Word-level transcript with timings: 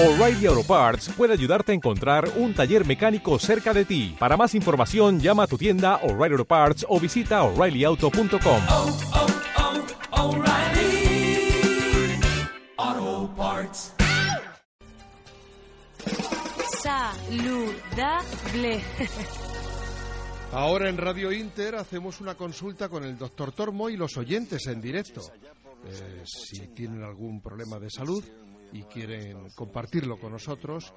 O'Reilly 0.00 0.46
Auto 0.46 0.62
Parts 0.62 1.08
puede 1.16 1.32
ayudarte 1.32 1.72
a 1.72 1.74
encontrar 1.74 2.30
un 2.36 2.54
taller 2.54 2.86
mecánico 2.86 3.36
cerca 3.40 3.74
de 3.74 3.84
ti. 3.84 4.14
Para 4.16 4.36
más 4.36 4.54
información, 4.54 5.18
llama 5.18 5.42
a 5.42 5.46
tu 5.48 5.58
tienda 5.58 5.96
O'Reilly 6.04 6.34
Auto 6.34 6.44
Parts 6.44 6.86
o 6.88 7.00
visita 7.00 7.42
oreillyauto.com. 7.42 8.62
oh, 8.68 8.96
oh, 10.12 10.22
O'Reilly 10.22 11.50
Auto 12.76 13.34
Parts. 13.34 13.92
Saludable. 16.80 18.80
Ahora 20.52 20.88
en 20.88 20.96
Radio 20.96 21.32
Inter 21.32 21.74
hacemos 21.74 22.20
una 22.20 22.36
consulta 22.36 22.88
con 22.88 23.02
el 23.02 23.18
doctor 23.18 23.50
Tormo 23.50 23.90
y 23.90 23.96
los 23.96 24.16
oyentes 24.16 24.64
en 24.68 24.80
directo. 24.80 25.22
Eh, 25.84 26.22
si 26.24 26.68
tienen 26.68 27.02
algún 27.02 27.40
problema 27.40 27.80
de 27.80 27.90
salud 27.90 28.22
y 28.72 28.82
quieren 28.84 29.50
compartirlo 29.50 30.18
con 30.18 30.32
nosotros, 30.32 30.94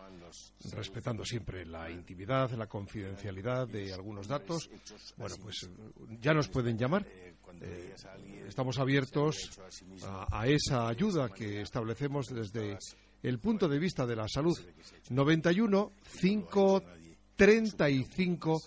respetando 0.71 1.25
siempre 1.25 1.65
la 1.65 1.89
intimidad, 1.89 2.51
la 2.51 2.67
confidencialidad 2.67 3.67
de 3.67 3.93
algunos 3.93 4.27
datos, 4.27 4.69
bueno, 5.17 5.35
pues 5.41 5.69
ya 6.19 6.33
nos 6.33 6.49
pueden 6.49 6.77
llamar. 6.77 7.05
Eh, 7.61 7.93
estamos 8.47 8.79
abiertos 8.79 9.59
a, 10.03 10.39
a 10.39 10.47
esa 10.47 10.87
ayuda 10.87 11.29
que 11.29 11.61
establecemos 11.61 12.27
desde 12.27 12.77
el 13.23 13.39
punto 13.39 13.67
de 13.67 13.79
vista 13.79 14.05
de 14.05 14.15
la 14.15 14.27
salud. 14.27 14.55
91 15.09 15.91
535 16.21 18.61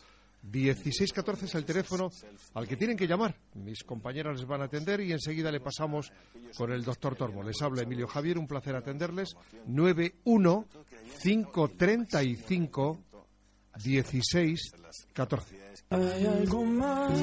1614 0.50 1.46
es 1.46 1.54
el 1.54 1.64
teléfono 1.64 2.10
al 2.54 2.68
que 2.68 2.76
tienen 2.76 2.96
que 2.96 3.06
llamar. 3.06 3.34
Mis 3.54 3.82
compañeras 3.82 4.38
les 4.38 4.46
van 4.46 4.60
a 4.62 4.64
atender 4.64 5.00
y 5.00 5.12
enseguida 5.12 5.50
le 5.50 5.60
pasamos 5.60 6.12
con 6.56 6.72
el 6.72 6.84
doctor 6.84 7.16
Tormo. 7.16 7.42
Les 7.42 7.60
habla 7.62 7.82
Emilio 7.82 8.06
Javier, 8.06 8.38
un 8.38 8.46
placer 8.46 8.76
atenderles. 8.76 9.34
91 9.66 10.66
535 11.22 12.98
1614. 13.84 15.64
Hay 15.90 16.26
algo 16.26 16.64
más 16.64 17.20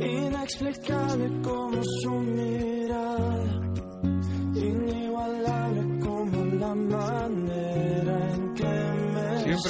inexplicable 0.00 1.42
como 1.42 1.82
su 1.82 2.10
mirada, 2.10 3.55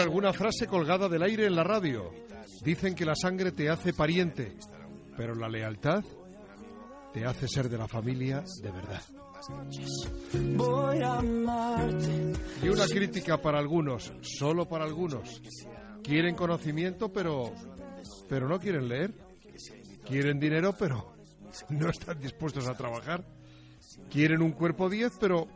alguna 0.07 0.33
frase 0.33 0.69
colgada 0.69 1.09
del 1.09 1.25
aire 1.25 1.47
en 1.47 1.57
la 1.57 1.65
radio. 1.65 2.13
Dicen 2.63 2.95
que 2.95 3.05
la 3.05 3.17
sangre 3.17 3.51
te 3.51 3.69
hace 3.69 3.93
pariente, 3.93 4.57
pero 5.17 5.35
la 5.35 5.49
lealtad 5.49 6.05
te 7.13 7.25
hace 7.25 7.49
ser 7.49 7.69
de 7.69 7.77
la 7.77 7.89
familia 7.89 8.45
de 8.63 8.71
verdad. 8.71 9.03
Y 12.63 12.69
una 12.69 12.87
crítica 12.87 13.43
para 13.43 13.59
algunos, 13.59 14.13
solo 14.23 14.69
para 14.69 14.85
algunos. 14.85 15.43
Quieren 16.05 16.37
conocimiento, 16.37 17.13
pero, 17.13 17.53
pero 18.29 18.49
no 18.49 18.61
quieren 18.61 18.87
leer. 18.87 19.13
Quieren 20.07 20.39
dinero, 20.39 20.73
pero 20.79 21.15
no 21.71 21.91
están 21.91 22.21
dispuestos 22.21 22.69
a 22.69 22.75
trabajar. 22.75 23.25
Quieren 24.09 24.41
un 24.41 24.53
cuerpo 24.53 24.89
10, 24.89 25.15
pero 25.19 25.49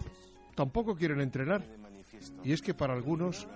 tampoco 0.56 0.96
quieren 0.96 1.20
entrenar. 1.20 1.64
Y 2.42 2.52
es 2.52 2.60
que 2.60 2.74
para 2.74 2.94
algunos, 2.94 3.46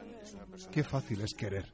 qué 0.71 0.85
fácil 0.85 1.21
es 1.23 1.35
querer. 1.35 1.67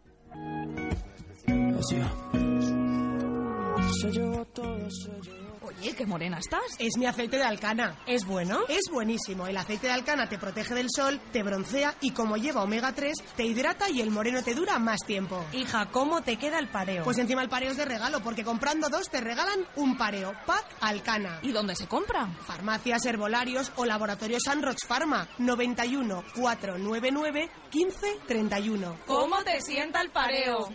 Se 4.00 4.10
llevó 4.10 4.44
todo, 4.46 4.90
se 4.90 5.10
llevó. 5.22 5.49
Oye, 5.62 5.94
qué 5.94 6.06
morena 6.06 6.38
estás. 6.38 6.62
Es 6.78 6.96
mi 6.96 7.04
aceite 7.04 7.36
de 7.36 7.42
alcana. 7.44 7.94
¿Es 8.06 8.24
bueno? 8.24 8.60
Es 8.68 8.90
buenísimo. 8.90 9.46
El 9.46 9.58
aceite 9.58 9.88
de 9.88 9.92
alcana 9.92 10.26
te 10.26 10.38
protege 10.38 10.74
del 10.74 10.88
sol, 10.90 11.20
te 11.32 11.42
broncea 11.42 11.94
y 12.00 12.12
como 12.12 12.38
lleva 12.38 12.62
omega 12.62 12.92
3, 12.94 13.12
te 13.36 13.44
hidrata 13.44 13.90
y 13.90 14.00
el 14.00 14.10
moreno 14.10 14.42
te 14.42 14.54
dura 14.54 14.78
más 14.78 15.00
tiempo. 15.06 15.44
Hija, 15.52 15.90
¿cómo 15.90 16.22
te 16.22 16.38
queda 16.38 16.58
el 16.58 16.68
pareo? 16.68 17.04
Pues 17.04 17.18
encima 17.18 17.42
el 17.42 17.50
pareo 17.50 17.72
es 17.72 17.76
de 17.76 17.84
regalo, 17.84 18.22
porque 18.22 18.42
comprando 18.42 18.88
dos 18.88 19.10
te 19.10 19.20
regalan 19.20 19.66
un 19.76 19.98
pareo. 19.98 20.32
Pack 20.46 20.64
Alcana. 20.80 21.40
¿Y 21.42 21.52
dónde 21.52 21.76
se 21.76 21.86
compra? 21.86 22.26
Farmacias, 22.46 23.04
herbolarios 23.04 23.70
o 23.76 23.84
laboratorios 23.84 24.42
Sanrox 24.44 24.86
Pharma. 24.86 25.28
91 25.38 26.24
499 26.36 27.50
15 27.70 28.18
31. 28.26 28.96
¿Cómo 29.06 29.42
te 29.44 29.60
sienta 29.60 30.00
el 30.00 30.10
pareo? 30.10 30.70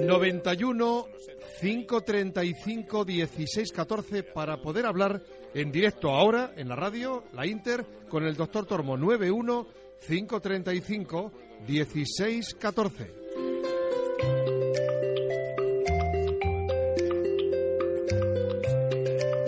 91 0.00 1.06
535 1.60 3.04
1614 3.04 4.22
para 4.22 4.56
poder 4.60 4.86
hablar 4.86 5.22
en 5.54 5.70
directo 5.70 6.10
ahora 6.10 6.52
en 6.56 6.68
la 6.68 6.76
radio, 6.76 7.24
la 7.32 7.46
Inter, 7.46 7.84
con 8.08 8.24
el 8.24 8.34
doctor 8.34 8.66
Tormo 8.66 8.96
91 8.96 9.66
535 10.06 11.32
1614. 11.68 13.22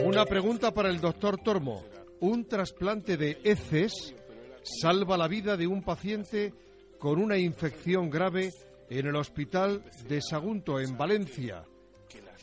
Una 0.05 0.27
pregunta 0.27 0.73
para 0.73 0.91
el 0.91 1.01
doctor 1.01 1.39
Tormo. 1.39 1.83
¿Un 2.21 2.47
trasplante 2.47 3.17
de 3.17 3.39
heces 3.43 4.15
salva 4.63 5.17
la 5.17 5.27
vida 5.27 5.57
de 5.57 5.67
un 5.67 5.83
paciente 5.83 6.55
con 6.99 7.21
una 7.21 7.37
infección 7.37 8.09
grave 8.09 8.53
en 8.89 9.07
el 9.07 9.17
hospital 9.17 9.83
de 10.09 10.21
Sagunto, 10.21 10.81
en 10.81 10.97
Valencia? 10.97 11.65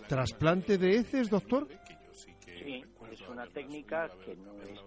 ¿Trasplante 0.07 0.77
de 0.77 0.95
heces, 0.95 1.29
doctor? 1.29 1.67
Sí, 2.45 2.83
es 3.11 3.21
una 3.29 3.47
técnica 3.47 4.09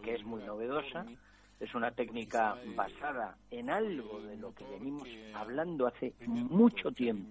que 0.03 0.15
es 0.15 0.25
muy 0.25 0.43
novedosa, 0.43 1.07
es 1.61 1.75
una 1.75 1.91
técnica 1.91 2.57
basada 2.75 3.37
en 3.51 3.71
algo 3.71 4.21
de 4.21 4.37
lo 4.37 4.55
que 4.55 4.65
venimos 4.65 5.09
hablando 5.35 5.87
hace 5.87 6.15
mucho 6.27 6.91
tiempo, 6.91 7.31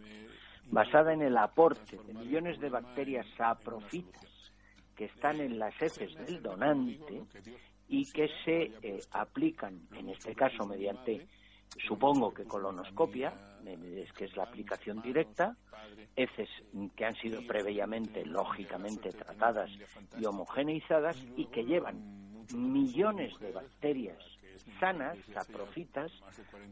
basada 0.72 1.14
en 1.14 1.22
el 1.22 1.38
aporte 1.38 1.98
de 2.08 2.14
millones 2.14 2.60
de 2.60 2.70
bacterias 2.70 3.28
saprofitas 3.38 4.26
que 4.96 5.06
están 5.06 5.40
en 5.40 5.60
las 5.60 5.80
heces 5.82 6.16
del 6.16 6.42
donante 6.42 7.24
y 7.88 8.12
que 8.12 8.28
se 8.46 8.72
eh, 8.82 9.00
aplican, 9.12 9.82
en 9.94 10.10
este 10.10 10.34
caso 10.34 10.66
mediante, 10.66 11.28
supongo 11.88 12.34
que 12.34 12.46
colonoscopia, 12.46 13.34
es 13.68 14.12
que 14.14 14.26
es 14.26 14.36
la 14.36 14.44
aplicación 14.44 15.02
directa, 15.02 15.56
heces 16.16 16.50
que 16.96 17.06
han 17.06 17.16
sido 17.16 17.42
previamente, 17.48 18.26
lógicamente, 18.26 19.12
tratadas 19.12 19.70
y 20.20 20.26
homogeneizadas 20.26 21.18
y 21.38 21.46
que 21.46 21.64
llevan 21.66 22.46
millones 22.54 23.34
de 23.40 23.52
bacterias 23.52 24.18
sanas, 24.80 25.18
saprofitas, 25.34 26.12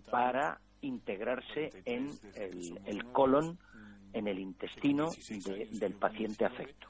para 0.10 0.60
integrarse 0.82 1.72
en 1.86 2.12
el, 2.36 2.80
el 2.86 3.06
colon, 3.12 3.58
en 4.14 4.28
el 4.28 4.40
intestino 4.40 5.10
de- 5.30 5.68
del 5.72 5.94
paciente 5.94 6.46
afecto. 6.46 6.88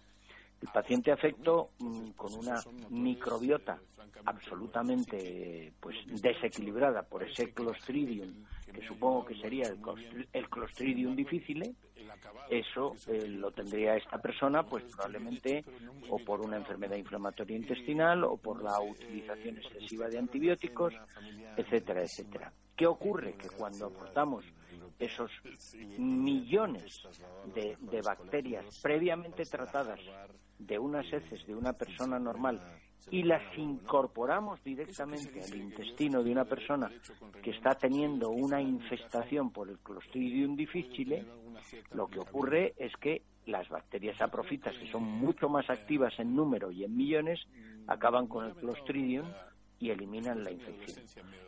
El 0.62 0.68
paciente 0.70 1.12
afecto 1.12 1.70
mm, 1.80 2.12
con 2.12 2.34
una 2.36 2.62
microbiota 2.90 3.80
absolutamente 4.26 5.72
pues 5.80 5.96
desequilibrada 6.22 7.04
por 7.04 7.24
ese 7.24 7.52
clostridium, 7.54 8.46
que 8.72 8.86
supongo 8.88 9.26
que 9.26 9.36
sería 9.36 9.68
el, 9.68 10.28
el 10.34 10.50
clostridium 10.50 11.16
difficile, 11.16 11.76
eso 12.50 12.96
eh, 13.08 13.28
lo 13.28 13.52
tendría 13.52 13.96
esta 13.96 14.22
persona 14.22 14.64
pues 14.64 14.84
probablemente 14.86 15.64
o 16.10 16.20
por 16.20 16.42
una 16.42 16.58
enfermedad 16.58 16.98
inflamatoria 16.98 17.56
intestinal 17.56 18.24
o 18.24 18.38
por 18.38 18.62
la 18.64 18.80
utilización 18.82 19.58
excesiva 19.58 20.08
de 20.08 20.20
antibióticos, 20.20 20.94
etcétera, 21.56 22.02
etcétera. 22.02 22.52
¿Qué 22.76 22.86
ocurre? 22.88 23.36
Que 23.36 23.50
cuando 23.50 23.86
aportamos 23.88 24.44
esos 25.00 25.32
millones 25.98 27.02
de 27.54 28.02
bacterias 28.02 28.80
previamente 28.82 29.44
tratadas 29.46 30.00
de 30.58 30.78
unas 30.78 31.12
heces 31.12 31.46
de 31.48 31.56
una 31.56 31.74
persona 31.74 32.20
normal 32.20 32.62
y 33.10 33.24
las 33.24 33.42
incorporamos 33.58 34.64
directamente 34.64 35.42
al 35.42 35.56
intestino 35.56 36.24
de 36.24 36.32
una 36.32 36.46
persona 36.46 36.92
que 37.42 37.52
está 37.52 37.76
teniendo 37.76 38.30
una 38.30 38.62
infestación 38.62 39.52
por 39.52 39.70
el 39.70 39.80
Clostridium 39.80 40.56
difficile, 40.56 41.26
lo 41.94 42.08
que 42.08 42.20
ocurre 42.20 42.74
es 42.78 42.94
que 42.98 43.24
las 43.48 43.68
bacterias 43.70 44.18
saprofitas, 44.18 44.76
que 44.78 44.92
son 44.92 45.04
mucho 45.04 45.50
más 45.50 45.70
activas 45.70 46.14
en 46.20 46.36
número 46.36 46.72
y 46.72 46.84
en 46.84 46.96
millones, 46.96 47.40
acaban 47.88 48.28
con 48.28 48.46
el 48.46 48.54
Clostridium 48.56 49.28
y 49.80 49.90
eliminan 49.90 50.44
la 50.44 50.52
infección. 50.52 51.06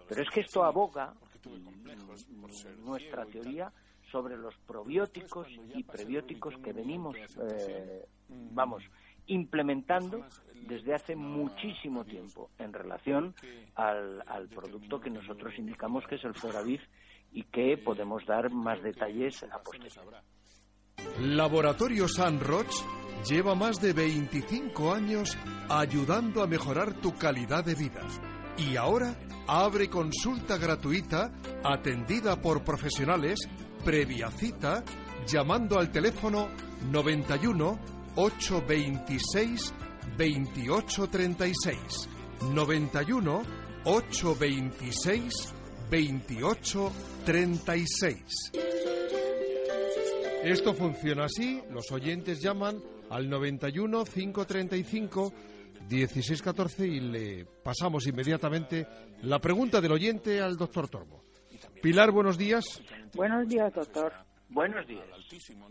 Pero 0.10 0.22
es 0.22 0.30
que 0.30 0.42
esto 0.42 0.64
aboga 0.64 1.14
mm, 1.46 2.86
nuestra 2.86 3.26
teoría 3.26 3.72
sobre 4.12 4.38
los 4.38 4.56
probióticos 4.68 5.48
y 5.74 5.84
prebióticos 5.84 6.56
que 6.64 6.74
venimos, 6.74 7.16
eh, 7.18 8.06
vamos, 8.30 8.84
implementando 9.28 10.26
desde 10.68 10.94
hace 10.94 11.16
muchísimo 11.16 12.06
tiempo 12.06 12.50
en 12.58 12.72
relación 12.74 13.36
al, 13.76 14.24
al 14.28 14.48
producto 14.48 15.00
que 15.00 15.10
nosotros 15.10 15.54
indicamos 15.58 16.06
que 16.08 16.16
es 16.16 16.24
el 16.24 16.34
Floraviv 16.34 16.80
y 17.34 17.44
que 17.44 17.78
podemos 17.78 18.26
dar 18.26 18.50
más 18.52 18.82
detalles 18.82 19.44
a 19.44 19.62
posteriori. 19.62 20.18
Laboratorio 21.20 22.08
San 22.08 22.40
Roch 22.40 22.74
lleva 23.28 23.56
más 23.56 23.82
de 23.82 23.94
25 23.94 24.94
años 24.94 25.38
ayudando 25.70 26.44
a 26.44 26.48
mejorar 26.48 26.94
tu 27.02 27.14
calidad 27.14 27.64
de 27.64 27.76
vida. 27.76 28.02
Y 28.58 28.76
ahora 28.78 29.16
abre 29.48 29.90
consulta 29.90 30.58
gratuita 30.58 31.32
atendida 31.64 32.40
por 32.40 32.64
profesionales 32.64 33.50
previa 33.84 34.30
cita 34.30 34.84
llamando 35.26 35.80
al 35.80 35.92
teléfono 35.92 36.50
91 36.92 37.80
826 38.16 39.74
2836. 40.18 42.10
91 42.54 43.44
826 43.86 45.54
2836. 45.90 48.52
Esto 50.44 50.74
funciona 50.74 51.26
así, 51.26 51.62
los 51.72 51.90
oyentes 51.92 52.42
llaman 52.42 52.82
al 53.10 53.30
91 53.30 54.04
535 54.04 55.34
1614 55.90 56.88
y 56.88 57.00
le 57.00 57.46
pasamos 57.46 58.06
inmediatamente 58.08 58.86
la 59.22 59.40
pregunta 59.40 59.80
del 59.80 59.94
oyente 59.94 60.42
al 60.42 60.58
doctor 60.58 60.90
Tormo. 60.90 61.24
Pilar, 61.82 62.12
buenos 62.12 62.38
días. 62.38 62.66
Buenos 63.14 63.48
días, 63.48 63.74
doctor. 63.74 64.12
Buenos 64.54 64.86
días. 64.88 65.06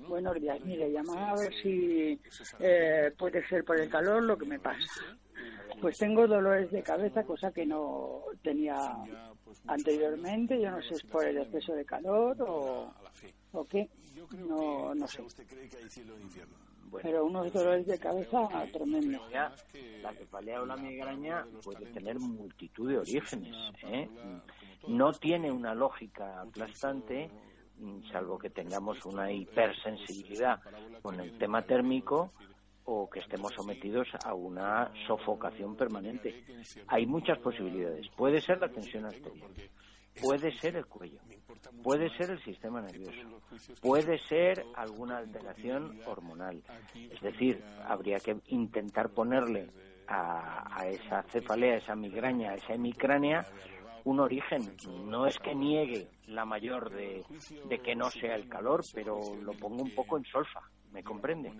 Buenos 0.09 0.35
días. 0.35 0.61
Mire, 0.65 0.91
llamaba 0.91 1.31
a 1.31 1.37
ver 1.37 1.55
si 1.55 2.19
eh, 2.59 3.13
puede 3.17 3.47
ser 3.49 3.65
por 3.65 3.79
el 3.79 3.89
calor 3.89 4.23
lo 4.23 4.37
que 4.37 4.47
me 4.47 4.59
pasa. 4.59 4.79
Pues 5.81 5.99
tengo 5.99 6.27
dolores 6.27 6.71
de 6.71 6.83
cabeza, 6.83 7.23
cosa 7.25 7.53
que 7.53 7.65
no 7.65 8.23
tenía 8.43 8.97
anteriormente. 9.67 10.61
Yo 10.61 10.71
no 10.71 10.83
sé 10.83 10.89
si 10.89 10.95
es 10.95 11.03
por 11.05 11.25
el 11.25 11.39
exceso 11.39 11.75
de 11.75 11.85
calor 11.85 12.37
o, 12.43 12.93
o 13.53 13.65
qué. 13.67 13.89
No, 14.49 14.95
no 14.95 15.07
sé. 15.07 15.23
Pero 17.03 17.25
unos 17.25 17.53
dolores 17.53 17.87
de 17.87 17.99
cabeza 17.99 18.49
tremendos. 18.73 19.31
Ya, 19.31 19.53
la 20.03 20.13
cefalea 20.13 20.61
o 20.61 20.67
la 20.67 20.77
migraña 20.77 21.47
puede 21.63 21.87
tener 21.87 22.19
multitud 22.19 22.91
de 22.91 22.99
orígenes. 22.99 23.55
¿eh? 23.85 24.09
No 24.89 25.13
tiene 25.13 25.51
una 25.51 25.75
lógica 25.75 26.43
aplastante, 26.43 27.31
salvo 28.11 28.39
que 28.39 28.51
tengamos 28.51 29.05
una 29.07 29.31
hipersensibilidad 29.31 30.61
con 31.03 31.21
el 31.21 31.37
tema 31.39 31.63
térmico 31.63 32.33
o 32.85 33.09
que 33.09 33.21
estemos 33.21 33.53
sometidos 33.55 34.09
a 34.25 34.35
una 34.35 34.91
sofocación 35.07 35.77
permanente. 35.77 36.45
Hay 36.89 37.07
muchas 37.07 37.39
posibilidades. 37.39 38.09
Puede 38.17 38.41
ser 38.41 38.61
la 38.61 38.69
tensión 38.69 39.05
arterial, 39.05 39.51
puede 40.21 40.53
ser 40.59 40.77
el 40.77 40.87
cuello, 40.87 41.21
puede 41.83 42.11
ser 42.17 42.31
el 42.31 42.43
sistema 42.43 42.81
nervioso, 42.81 43.41
puede 43.81 44.19
ser 44.27 44.65
alguna 44.75 45.19
alteración 45.19 45.99
hormonal. 46.07 46.63
Es 46.95 47.21
decir, 47.21 47.63
habría 47.87 48.19
que 48.19 48.37
intentar 48.49 49.11
ponerle 49.11 49.69
a, 50.09 50.85
esa 50.87 51.23
cefalea, 51.25 51.75
a 51.75 51.79
esa 51.79 51.95
migraña, 51.95 52.51
a 52.51 52.55
esa 52.57 52.75
hemicránea, 52.75 53.47
un 54.05 54.21
origen. 54.21 54.77
No 55.05 55.27
es 55.27 55.39
que 55.39 55.55
niegue 55.55 56.09
la 56.27 56.45
mayor 56.45 56.91
de, 56.91 57.23
de 57.69 57.79
que 57.81 57.95
no 57.95 58.11
sea 58.11 58.35
el 58.35 58.49
calor, 58.49 58.83
pero 58.95 59.21
lo 59.43 59.53
pongo 59.53 59.83
un 59.83 59.95
poco 59.95 60.17
en 60.19 60.25
solfa. 60.25 60.61
¿Me 60.93 61.03
comprende? 61.03 61.51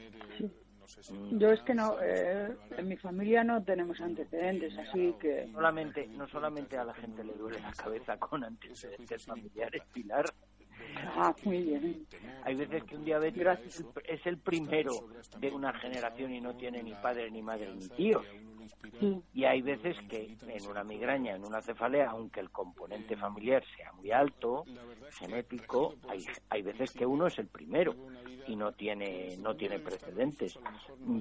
Yo 1.33 1.51
es 1.51 1.61
que 1.63 1.75
no, 1.75 1.97
eh, 2.03 2.55
en 2.77 2.89
mi 2.89 2.97
familia 2.97 3.43
no 3.45 3.63
tenemos 3.63 3.99
antecedentes, 4.01 4.77
así 4.77 5.15
que... 5.21 5.49
Solamente, 5.53 6.07
no 6.09 6.29
solamente 6.29 6.77
a 6.77 6.85
la 6.85 6.93
gente 6.93 7.25
le 7.25 7.33
duele 7.35 7.61
la 7.61 7.73
cabeza 7.73 8.19
con 8.19 8.45
antecedentes 8.45 9.25
familiares, 9.25 9.83
Pilar. 9.93 10.27
Ah, 11.17 11.35
muy 11.45 11.63
bien. 11.63 12.07
Hay 12.45 12.55
veces 12.57 12.85
que 12.85 12.97
un 12.97 13.05
diabético 13.05 13.51
es 13.53 13.81
el- 13.81 13.87
es 14.05 14.27
el 14.27 14.39
primero 14.39 14.93
de 15.39 15.51
una 15.51 15.73
generación 15.73 16.35
y 16.35 16.41
no 16.41 16.55
tiene 16.57 16.83
ni 16.83 16.93
padre, 16.95 17.31
ni 17.31 17.41
madre, 17.41 17.73
ni 17.75 17.89
tíos. 17.89 18.27
Sí. 19.01 19.23
Y 19.35 19.45
hay 19.45 19.63
veces 19.63 19.97
que 20.09 20.37
en 20.47 20.67
una 20.69 20.85
migraña, 20.85 21.35
en 21.35 21.45
una 21.45 21.61
cefalea, 21.61 22.11
aunque 22.11 22.41
el 22.41 22.51
componente 22.51 23.17
familiar 23.17 23.63
sea 23.77 23.93
muy 23.93 24.11
alto, 24.11 24.65
genético, 25.19 25.95
hay, 26.09 26.25
hay 26.51 26.63
veces 26.63 26.93
que 26.93 27.07
uno 27.07 27.27
es 27.27 27.39
el 27.39 27.49
primero 27.49 27.95
y 28.47 28.57
no 28.57 28.73
tiene 28.73 29.37
no 29.39 29.55
tiene 29.55 29.79
precedentes. 29.79 30.59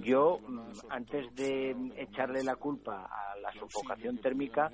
Yo, 0.03 0.39
mm, 0.47 0.59
antes 0.89 1.33
de 1.35 1.75
echarle 1.97 2.43
la 2.43 2.55
culpa 2.55 3.05
a 3.05 3.37
la 3.37 3.51
sofocación 3.53 4.17
térmica, 4.17 4.71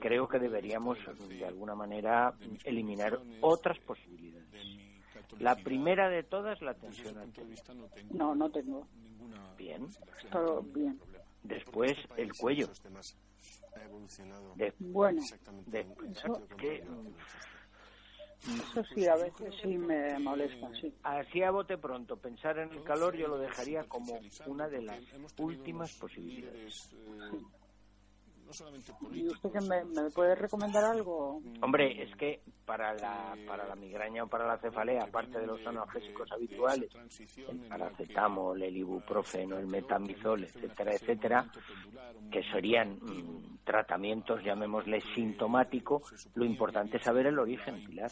creo 0.00 0.28
que 0.28 0.38
deberíamos, 0.38 0.98
de 1.28 1.46
alguna 1.46 1.74
manera, 1.74 2.34
eliminar 2.64 3.18
otras 3.40 3.78
posibilidades. 3.80 4.46
La 5.38 5.54
primera 5.56 6.08
de 6.08 6.22
todas, 6.22 6.62
la 6.62 6.74
tensión 6.74 7.18
arterial. 7.18 7.58
No, 8.10 8.34
no 8.34 8.50
tengo. 8.50 8.86
Bien. 9.56 9.86
Todo 10.30 10.62
bien. 10.62 10.98
Después, 11.48 11.96
el 12.16 12.32
cuello. 12.34 12.68
De- 14.56 14.72
Bueno, 14.78 15.22
de- 15.66 15.86
eso, 16.12 16.42
que, 16.58 16.82
eso 18.42 18.84
sí, 18.94 19.06
a 19.06 19.16
veces 19.16 19.54
sí 19.62 19.76
me 19.78 20.18
molesta, 20.18 20.70
sí. 20.80 20.94
Así 21.02 21.42
a 21.42 21.50
bote 21.50 21.78
pronto, 21.78 22.16
pensar 22.16 22.58
en 22.58 22.72
el 22.72 22.82
calor 22.82 23.16
yo 23.16 23.28
lo 23.28 23.38
dejaría 23.38 23.84
como 23.84 24.20
una 24.46 24.68
de 24.68 24.82
las 24.82 25.00
últimas 25.38 25.92
posibilidades. 25.94 26.94
¿Y 29.12 29.28
usted 29.28 29.50
que 29.52 29.60
me, 29.60 29.84
me 29.84 30.10
puede 30.10 30.34
recomendar 30.34 30.84
algo? 30.84 31.40
Hombre, 31.60 32.02
es 32.02 32.14
que 32.16 32.40
para 32.64 32.94
la, 32.94 33.36
para 33.46 33.66
la 33.66 33.76
migraña 33.76 34.24
o 34.24 34.26
para 34.26 34.46
la 34.46 34.58
cefalea, 34.58 35.04
aparte 35.04 35.38
de 35.38 35.46
los 35.46 35.64
analgésicos 35.66 36.30
habituales, 36.32 36.90
el 37.48 37.60
paracetamol, 37.68 38.60
el 38.60 38.76
ibuprofeno, 38.76 39.56
el 39.58 39.66
metamizol, 39.66 40.44
etcétera, 40.44 40.92
etcétera, 40.92 41.50
que 42.30 42.42
serían 42.52 42.98
mm, 43.00 43.58
tratamientos, 43.64 44.42
llamémosle 44.42 45.00
sintomáticos, 45.14 46.28
lo 46.34 46.44
importante 46.44 46.96
es 46.96 47.04
saber 47.04 47.26
el 47.26 47.38
origen, 47.38 47.84
Pilar. 47.84 48.10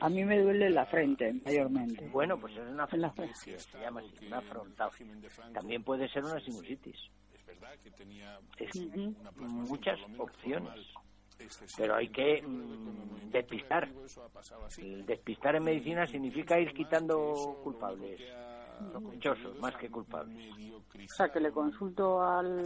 A 0.00 0.08
mí 0.08 0.24
me 0.24 0.40
duele 0.40 0.70
la 0.70 0.86
frente, 0.86 1.32
mayormente. 1.44 2.08
Bueno, 2.08 2.38
pues 2.38 2.54
es 2.56 2.68
una 2.68 2.86
se 2.86 2.98
llama 3.78 4.00
así, 4.00 4.26
una 4.26 4.40
frontal. 4.42 4.90
También 5.52 5.82
puede 5.84 6.08
ser 6.08 6.24
una 6.24 6.40
sinusitis. 6.40 6.96
Es 8.58 8.74
Ujú. 8.76 9.14
muchas 9.40 9.98
opciones. 10.18 10.86
Pero 11.76 11.96
hay 11.96 12.08
que 12.08 12.42
mm, 12.42 13.30
despistar. 13.30 13.88
Despistar 15.06 15.56
en 15.56 15.64
medicina 15.64 16.06
significa 16.06 16.58
ir 16.58 16.72
quitando 16.72 17.60
culpables, 17.62 18.20
sospechosos, 18.92 19.58
más 19.58 19.74
que 19.76 19.90
culpables. 19.90 20.36
O 20.94 21.14
sea, 21.14 21.28
que 21.30 21.40
le 21.40 21.50
consulto 21.50 22.22
al 22.22 22.62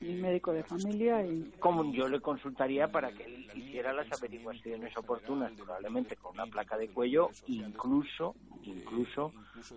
médico 0.00 0.52
de 0.52 0.64
familia 0.64 1.24
y... 1.24 1.52
Como 1.58 1.92
yo 1.92 2.08
le 2.08 2.20
consultaría 2.20 2.88
para 2.88 3.12
que 3.12 3.24
él 3.24 3.46
hiciera 3.54 3.92
las 3.92 4.10
averiguaciones 4.12 4.96
oportunas, 4.96 5.52
probablemente 5.52 6.16
con 6.16 6.32
una 6.32 6.46
placa 6.46 6.76
de 6.76 6.88
cuello, 6.88 7.30
incluso, 7.46 8.34
incluso 8.64 9.32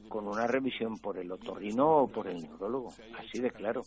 con 0.09 0.27
una 0.27 0.47
revisión 0.47 0.97
por 0.97 1.17
el 1.17 1.31
otorrino 1.31 1.87
o 1.87 2.07
por 2.07 2.27
el 2.27 2.41
neurólogo. 2.41 2.93
Así 3.19 3.39
de 3.39 3.51
claro. 3.51 3.83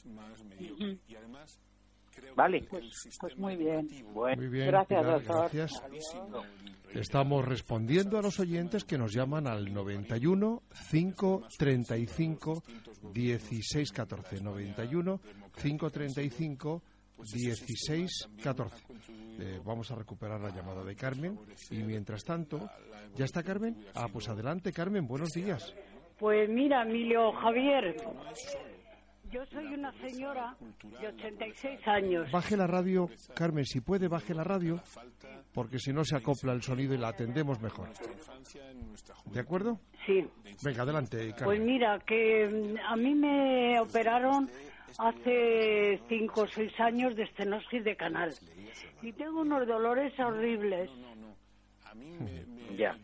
Vale. 2.35 2.67
Pues, 2.69 2.85
pues 3.21 3.37
muy 3.39 3.57
bien. 3.57 3.89
Bueno, 4.13 4.37
Muy 4.41 4.49
bien, 4.49 4.67
Gracias, 4.69 5.01
Pilar, 5.01 5.25
doctor. 5.25 5.51
gracias. 5.53 5.83
Estamos 6.95 7.45
respondiendo 7.45 8.19
a 8.19 8.23
los 8.23 8.41
oyentes 8.41 8.85
que 8.85 8.97
nos 8.97 9.13
llaman 9.13 9.47
al 9.47 9.73
91 9.73 10.63
535 10.91 12.63
1614. 13.15 14.43
91 14.43 15.21
535 15.61 16.83
1614. 17.19 18.85
Eh, 19.41 19.61
vamos 19.65 19.91
a 19.91 19.95
recuperar 19.95 20.41
la 20.41 20.51
llamada 20.51 20.83
de 20.85 20.95
Carmen 20.97 21.39
y 21.71 21.77
mientras 21.79 22.25
tanto, 22.25 22.69
¿ya 23.17 23.25
está 23.25 23.43
Carmen? 23.43 23.77
Ah, 23.95 24.07
pues 24.13 24.29
adelante 24.29 24.73
Carmen, 24.73 25.07
buenos 25.07 25.31
días. 25.31 25.75
Pues 26.19 26.49
mira, 26.49 26.83
Emilio 26.83 27.33
Javier, 27.33 27.97
yo 29.31 29.45
soy 29.47 29.67
una 29.67 29.93
señora 30.01 30.57
de 31.01 31.09
86 31.09 31.81
años. 31.87 32.31
Baje 32.31 32.57
la 32.57 32.67
radio, 32.67 33.09
Carmen, 33.35 33.65
si 33.65 33.81
puede, 33.81 34.09
baje 34.09 34.35
la 34.35 34.45
radio, 34.45 34.81
porque 35.53 35.79
si 35.79 35.93
no 35.93 36.05
se 36.05 36.17
acopla 36.17 36.53
el 36.53 36.63
sonido 36.63 36.95
y 36.95 36.99
la 36.99 37.09
atendemos 37.09 37.61
mejor. 37.61 37.89
¿De 39.27 39.41
acuerdo? 39.41 39.79
Sí. 40.07 40.27
Venga, 40.65 40.83
adelante, 40.83 41.19
Pues 41.19 41.35
Carmen. 41.37 41.65
mira, 41.67 41.99
que 42.07 42.47
mm, 42.49 42.77
a 42.87 42.97
mí 42.97 43.15
me 43.15 43.81
operaron 43.81 44.49
hace 44.99 46.01
5 46.09 46.41
o 46.41 46.47
6 46.49 46.81
años 46.81 47.15
de 47.15 47.25
estenosis 47.25 47.85
de 47.85 47.97
canal. 47.97 48.33
Y 49.03 49.13
tengo 49.13 49.41
unos 49.43 49.67
dolores 49.67 50.13
horribles. 50.19 50.91
ya. 52.77 52.97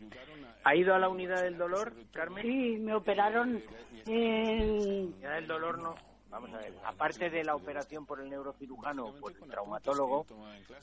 ¿Ha 0.63 0.75
ido 0.75 0.95
a 0.95 0.99
la 0.99 1.09
unidad 1.09 1.43
del 1.43 1.57
dolor, 1.57 1.93
Carmen? 2.11 2.41
Sí, 2.43 2.77
me 2.79 2.95
operaron 2.95 3.61
en... 4.07 4.69
unidad 5.13 5.35
del 5.35 5.47
dolor 5.47 5.77
no. 5.81 5.95
Vamos 6.35 6.53
a 6.53 6.57
ver, 6.57 6.73
aparte 6.83 7.29
de 7.29 7.45
la 7.45 7.55
operación 7.55 8.05
por 8.05 8.19
el 8.19 8.29
neurocirujano 8.29 9.05
o 9.05 9.13
por 9.13 9.31
el 9.31 9.49
traumatólogo, 9.49 10.25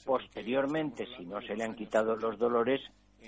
posteriormente, 0.03 1.05
si 1.15 1.27
no 1.27 1.43
se 1.43 1.55
le 1.55 1.65
han 1.65 1.75
quitado 1.75 2.17
los 2.17 2.39
dolores, 2.39 2.81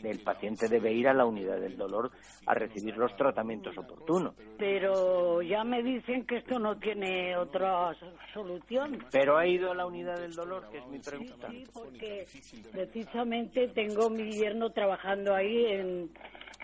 El 0.02 0.20
paciente 0.20 0.68
debe 0.68 0.92
ir 0.92 1.08
a 1.08 1.14
la 1.14 1.24
unidad 1.24 1.60
del 1.60 1.76
dolor 1.76 2.10
a 2.46 2.54
recibir 2.54 2.96
los 2.96 3.14
tratamientos 3.16 3.76
oportunos. 3.78 4.34
Pero 4.58 5.40
ya 5.42 5.64
me 5.64 5.82
dicen 5.82 6.26
que 6.26 6.38
esto 6.38 6.58
no 6.58 6.76
tiene 6.78 7.36
otra 7.36 7.94
solución. 8.32 9.04
Pero 9.12 9.36
ha 9.36 9.46
ido 9.46 9.70
a 9.70 9.74
la 9.74 9.86
unidad 9.86 10.18
del 10.18 10.34
dolor, 10.34 10.68
que 10.70 10.78
es 10.78 10.86
mi 10.88 10.98
pregunta. 10.98 11.48
Sí, 11.48 11.64
porque 11.72 12.26
precisamente 12.72 13.68
tengo 13.68 14.10
mi 14.10 14.32
yerno 14.32 14.70
trabajando 14.70 15.34
ahí, 15.34 15.66
en, 15.66 16.10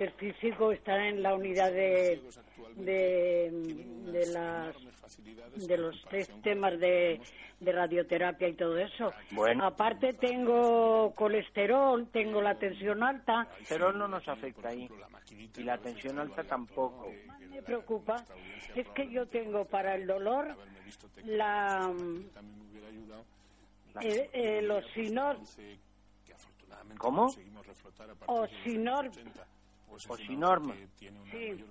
que 0.01 0.05
el 0.05 0.13
físico 0.13 0.73
está 0.73 1.09
en 1.09 1.23
la 1.23 1.35
unidad 1.35 1.71
de, 1.71 2.23
de, 2.77 3.51
de 4.11 4.27
las 4.29 4.75
de 5.57 5.77
los 5.77 6.03
tres 6.09 6.31
temas 6.43 6.81
de, 6.81 7.21
de 7.61 7.73
radioterapia 7.73 8.49
y 8.49 8.55
todo 8.55 8.79
eso. 8.79 9.13
Bueno. 9.33 9.67
Aparte 9.67 10.15
tengo 10.15 11.13
colesterol, 11.15 12.09
tengo 12.11 12.41
la 12.41 12.55
tensión 12.55 13.03
alta. 13.03 13.43
El 13.43 13.49
colesterol 13.49 13.99
no 13.99 14.09
nos 14.09 14.27
afecta 14.27 14.71
ahí. 14.71 14.89
Y 15.59 15.63
la 15.65 15.77
tensión 15.77 16.19
alta 16.19 16.45
tampoco. 16.45 17.13
Me 17.51 17.61
preocupa 17.61 18.25
es 18.75 18.89
que 18.95 19.11
yo 19.11 19.27
tengo 19.27 19.67
para 19.67 19.97
el 19.97 20.07
dolor 20.07 20.57
la 21.27 21.93
eh, 24.01 24.31
eh, 24.33 24.63
los 24.63 24.83
sinor 24.95 25.37
¿Cómo? 26.97 27.27
o 28.27 28.47
sinor 28.65 29.11
Osinorm. 30.09 30.73
Sí, 30.99 31.65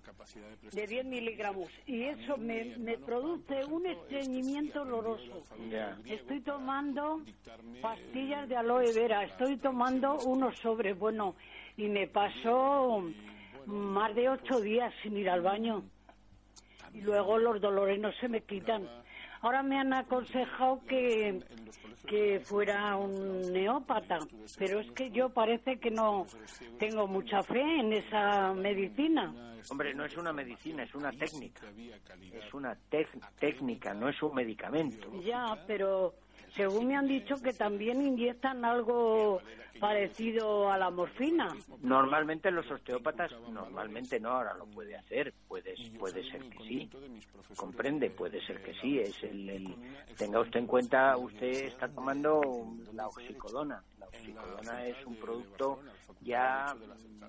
de 0.71 0.87
10 0.87 1.05
miligramos. 1.05 1.69
Y 1.85 2.03
eso 2.03 2.37
me, 2.37 2.77
me 2.77 2.97
produce 2.97 3.65
un 3.65 3.85
estreñimiento 3.85 4.81
horroroso. 4.81 5.41
Ya. 5.69 5.97
Estoy 6.05 6.41
tomando 6.41 7.21
pastillas 7.81 8.47
de 8.47 8.55
aloe 8.55 8.93
vera, 8.93 9.23
estoy 9.23 9.57
tomando 9.57 10.17
unos 10.25 10.57
sobres, 10.59 10.97
bueno, 10.97 11.35
y 11.77 11.87
me 11.87 12.07
pasó 12.07 13.03
más 13.65 14.15
de 14.15 14.29
ocho 14.29 14.59
días 14.59 14.93
sin 15.01 15.17
ir 15.17 15.29
al 15.29 15.41
baño. 15.41 15.83
Y 16.93 17.01
luego 17.01 17.37
los 17.37 17.61
dolores 17.61 17.99
no 17.99 18.11
se 18.13 18.27
me 18.27 18.41
quitan. 18.41 18.87
Ahora 19.41 19.63
me 19.63 19.79
han 19.79 19.93
aconsejado 19.93 20.81
que, 20.87 21.39
que 22.05 22.41
fuera 22.41 22.97
un 22.97 23.53
neópata, 23.53 24.19
pero 24.57 24.79
es 24.79 24.91
que 24.91 25.11
yo 25.11 25.29
parece 25.29 25.79
que 25.79 25.91
no 25.91 26.25
tengo 26.77 27.07
mucha 27.07 27.41
fe 27.43 27.61
en 27.61 27.93
esa 27.93 28.53
medicina. 28.53 29.33
Hombre, 29.69 29.93
no 29.93 30.05
es 30.05 30.17
una 30.17 30.33
medicina, 30.33 30.83
es 30.83 30.93
una 30.93 31.11
técnica. 31.11 31.67
Es 32.31 32.53
una 32.53 32.75
técnica, 33.39 33.93
no 33.93 34.09
es 34.09 34.21
un 34.21 34.35
medicamento. 34.35 35.09
Ya, 35.21 35.57
pero 35.67 36.13
según 36.55 36.87
me 36.87 36.95
han 36.95 37.07
dicho 37.07 37.41
que 37.41 37.53
también 37.53 38.01
inyectan 38.01 38.65
algo 38.65 39.41
parecido 39.79 40.69
a 40.71 40.77
la 40.77 40.89
morfina. 40.89 41.55
Normalmente 41.81 42.51
los 42.51 42.69
osteópatas, 42.69 43.31
normalmente 43.53 44.19
no, 44.19 44.31
ahora 44.31 44.53
lo 44.55 44.65
puede 44.65 44.95
hacer, 44.97 45.33
puede, 45.47 45.75
puede 45.97 46.23
ser 46.31 46.43
que 46.49 46.57
sí, 46.67 46.89
comprende, 47.55 48.09
puede 48.09 48.41
ser 48.45 48.61
que 48.61 48.73
sí, 48.75 48.99
es 48.99 49.23
el, 49.23 49.49
el- 49.49 49.77
tenga 50.17 50.39
usted 50.41 50.59
en 50.59 50.67
cuenta, 50.67 51.15
usted 51.17 51.65
está 51.67 51.87
tomando 51.87 52.41
la 52.93 53.07
oxicodona, 53.07 53.81
la 53.99 54.07
oxicodona 54.07 54.85
es 54.85 55.05
un 55.05 55.15
producto 55.15 55.79
ya, 56.21 56.75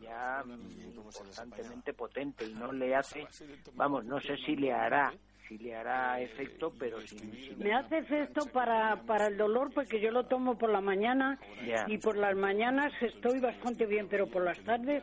ya 0.03 0.43
importantemente 0.45 1.93
potente 1.95 2.45
y 2.45 2.55
no 2.55 2.73
le 2.73 2.97
hace, 2.97 3.27
vamos, 3.75 4.05
no 4.05 4.21
sé 4.21 4.37
si 4.39 4.57
le 4.57 4.73
hará, 4.73 5.13
si 5.51 5.59
le 5.59 5.75
hará 5.75 6.21
efecto, 6.21 6.73
pero 6.79 7.01
si, 7.01 7.19
si 7.19 7.57
Me 7.59 7.73
hace 7.75 7.99
efecto 7.99 8.47
para, 8.53 9.03
para 9.05 9.27
el 9.27 9.37
dolor 9.37 9.73
porque 9.75 10.01
yo 10.01 10.13
lo 10.13 10.25
tomo 10.27 10.57
por 10.57 10.71
la 10.71 10.81
mañana 10.81 11.41
Ya. 11.67 11.85
y 11.89 11.99
por 11.99 12.17
las 12.17 12.37
mañanas 12.37 12.93
estoy 13.03 13.41
bastante 13.41 13.85
bien, 13.85 14.07
pero 14.09 14.29
por 14.29 14.45
las 14.45 14.59
tardes, 14.63 15.03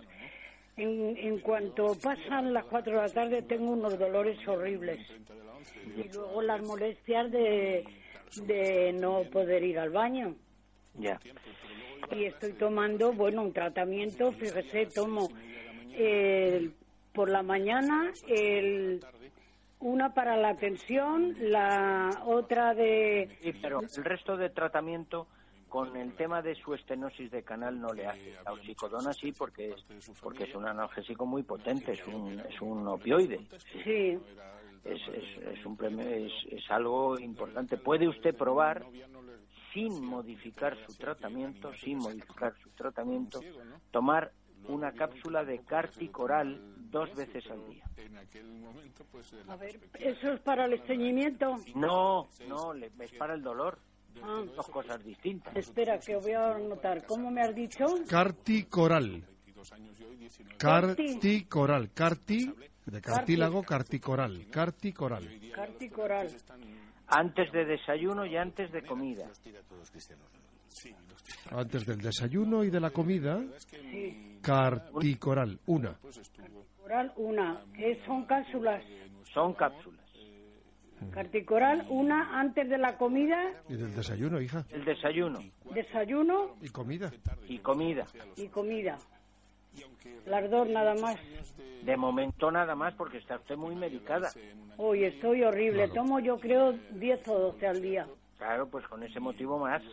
en, 0.78 1.18
en 1.18 1.40
cuanto 1.42 1.98
pasan 2.02 2.54
las 2.54 2.64
cuatro 2.64 2.94
de 2.94 3.08
la 3.08 3.14
tarde, 3.14 3.42
tengo 3.42 3.72
unos 3.72 4.00
dolores 4.00 4.38
horribles. 4.48 5.00
Y 5.98 6.08
luego 6.14 6.42
las 6.42 6.62
molestias 6.62 7.30
de, 7.30 7.84
de 8.46 8.94
no 8.94 9.24
poder 9.30 9.64
ir 9.66 9.78
al 9.80 9.90
baño. 9.90 10.34
ya. 10.94 11.20
y 12.16 12.24
estoy 12.24 12.54
tomando, 12.54 13.12
bueno, 13.12 13.42
un 13.42 13.52
tratamiento, 13.52 14.32
fíjese, 14.32 14.86
tomo 14.96 15.28
el- 15.94 16.74
por 17.12 17.30
la 17.30 17.42
mañana 17.44 18.14
el, 18.30 19.02
una 19.80 20.14
para 20.14 20.36
la 20.38 20.56
tensión, 20.56 21.36
la 21.40 22.24
otra 22.26 22.74
de... 22.74 23.30
Sí, 23.42 23.54
pero 23.62 23.82
el 23.82 24.04
resto 24.04 24.36
de 24.38 24.50
tratamiento 24.50 25.28
con 25.70 25.96
el 25.98 26.14
tema 26.16 26.42
de 26.42 26.56
su 26.56 26.74
estenosis 26.74 27.30
de 27.30 27.44
canal 27.44 27.80
no 27.80 27.94
le 27.94 28.08
hace. 28.08 28.34
La 28.44 28.54
oxicodona 28.54 29.14
sí 29.14 29.34
porque 29.34 29.70
es, 29.70 30.12
porque 30.22 30.46
es 30.46 30.56
un 30.56 30.66
analgésico 30.66 31.26
muy 31.26 31.44
potente, 31.44 31.94
es 31.94 32.08
un, 32.08 32.40
es 32.40 32.62
un 32.62 32.88
opioide. 32.88 33.40
Sí, 33.84 34.18
Es, 34.84 35.02
es, 35.10 35.60
es, 35.60 35.66
un 35.66 35.78
es, 36.00 36.32
es 36.50 36.72
algo 36.72 37.20
importante. 37.20 37.78
Puede 37.78 38.08
usted 38.08 38.36
probar 38.36 38.86
sin 39.74 40.04
modificar 40.04 40.78
su 40.86 40.96
tratamiento, 40.96 41.74
sin 41.74 41.98
modificar 41.98 42.54
su 42.64 42.70
tratamiento, 42.70 43.42
tomar 43.92 44.32
una 44.68 44.92
cápsula 44.92 45.44
de 45.44 45.60
carticoral 45.60 46.60
dos 46.92 47.14
veces 47.16 47.44
al 47.50 47.66
día. 47.68 47.84
a 49.48 49.56
ver, 49.56 49.80
¿eso 50.00 50.34
es 50.34 50.40
para 50.42 50.66
el 50.66 50.74
estreñimiento? 50.74 51.56
No, 51.76 52.28
no, 52.48 52.74
es 52.74 53.12
para 53.18 53.34
el 53.36 53.42
dolor. 53.42 53.80
Ah, 54.24 54.44
Dos 54.56 54.68
cosas 54.70 55.04
distintas. 55.04 55.56
espera, 55.56 56.00
que 56.00 56.16
voy 56.16 56.32
a 56.32 56.56
anotar. 56.56 57.06
¿Cómo 57.06 57.30
me 57.30 57.42
has 57.42 57.54
dicho? 57.54 57.86
Carticoral. 58.10 59.24
Carticoral. 60.58 61.92
Carti, 61.94 62.54
de 62.86 63.02
cartílago, 63.02 63.64
carticoral. 63.64 64.48
Carticoral. 64.50 65.28
Carticoral. 65.54 66.30
Antes 67.08 67.52
de 67.52 67.66
desayuno 67.66 68.26
y 68.26 68.36
antes 68.38 68.72
de 68.72 68.82
comida. 68.84 69.30
Antes 71.52 71.86
del 71.86 72.00
desayuno 72.00 72.64
y 72.64 72.70
de 72.70 72.80
la 72.80 72.90
comida, 72.92 73.42
Sí, 73.58 74.38
carticoral. 74.42 75.60
Una. 75.68 75.94
Carticoral 76.02 77.14
una. 77.18 77.62
¿Qué 77.76 78.00
son 78.06 78.26
cápsulas? 78.26 78.84
Son 79.34 79.54
cápsulas. 79.54 79.98
Carticoral 81.12 81.86
una 81.90 82.40
antes 82.40 82.68
de 82.70 82.78
la 82.78 82.98
comida, 82.98 83.38
Y 83.70 83.76
del 83.76 83.94
desayuno, 83.96 84.42
hija. 84.42 84.66
El 84.72 84.84
desayuno 84.84 85.40
desayuno 85.74 86.56
Y 86.62 86.70
comida. 86.70 87.12
y 87.48 87.60
comida. 87.60 88.06
y 88.36 88.48
comida. 88.48 88.98
Las 90.26 90.50
dos 90.50 90.68
nada 90.70 90.96
más. 90.96 91.18
De 91.84 91.96
momento 91.96 92.50
nada 92.52 92.74
más 92.76 92.96
porque 92.96 93.20
está 93.20 93.36
usted 93.36 93.56
muy 93.56 93.76
medicada. 93.76 94.30
Hoy 94.78 95.04
estoy 95.04 95.44
horrible. 95.44 95.88
Tomo 95.90 96.20
yo 96.20 96.40
creo 96.40 96.74
10 96.92 97.28
o 97.28 97.40
12 97.52 97.68
al 97.68 97.82
día. 97.82 98.08
Claro, 98.40 98.68
pues 98.68 98.86
con 98.88 99.04
ese 99.04 99.20
motivo 99.20 99.60
más. 99.60 99.84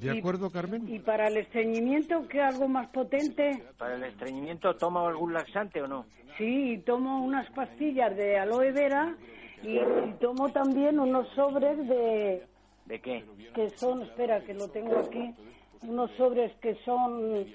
¿De 0.00 0.18
acuerdo, 0.18 0.50
Carmen? 0.50 0.88
Y 0.88 0.98
para 0.98 1.28
el 1.28 1.36
estreñimiento, 1.36 2.26
¿qué 2.28 2.40
algo 2.40 2.68
más 2.68 2.88
potente? 2.88 3.62
¿Para 3.78 3.96
el 3.96 4.04
estreñimiento 4.04 4.74
toma 4.76 5.06
algún 5.06 5.32
laxante 5.32 5.82
o 5.82 5.86
no? 5.86 6.06
Sí, 6.38 6.72
y 6.72 6.78
tomo 6.78 7.22
unas 7.24 7.50
pastillas 7.50 8.16
de 8.16 8.38
aloe 8.38 8.72
vera 8.72 9.14
y, 9.62 9.76
y 9.78 10.14
tomo 10.20 10.50
también 10.50 10.98
unos 10.98 11.28
sobres 11.34 11.76
de 11.88 12.46
¿De 12.86 13.00
qué? 13.00 13.24
que 13.54 13.70
son, 13.70 14.02
espera, 14.02 14.40
que 14.40 14.54
lo 14.54 14.68
tengo 14.68 14.98
aquí, 14.98 15.34
unos 15.82 16.10
sobres 16.12 16.52
que 16.60 16.74
son 16.84 17.46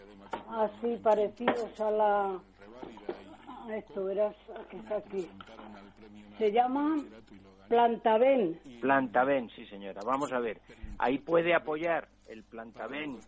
así 0.49 0.97
parecidos 1.01 1.79
a 1.79 1.91
la 1.91 2.39
a 3.67 3.75
esto 3.75 4.05
verás 4.05 4.35
que 4.69 4.77
está 4.77 4.97
aquí. 4.97 5.27
Se 6.37 6.51
llama 6.51 6.97
Plantaben. 7.67 8.59
Plantaben, 8.79 9.49
sí 9.49 9.65
señora. 9.65 10.01
Vamos 10.05 10.31
a 10.31 10.39
ver. 10.39 10.61
Ahí 10.99 11.19
puede 11.19 11.53
apoyar 11.53 12.07
el 12.27 12.43
plantaben, 12.43 13.19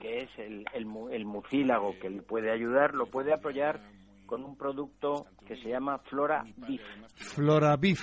que 0.00 0.18
es 0.18 0.30
el, 0.38 0.64
el, 0.72 0.86
mu- 0.86 1.08
el 1.10 1.24
mucílago 1.24 1.98
que 2.00 2.10
le 2.10 2.22
puede 2.22 2.50
ayudar, 2.50 2.94
lo 2.94 3.06
puede 3.06 3.32
apoyar 3.32 3.80
con 4.26 4.42
un 4.44 4.56
producto 4.56 5.26
que 5.46 5.56
se 5.56 5.68
llama 5.68 5.98
Flora 5.98 6.44
Bif. 6.56 6.82
Floraviv, 7.14 7.98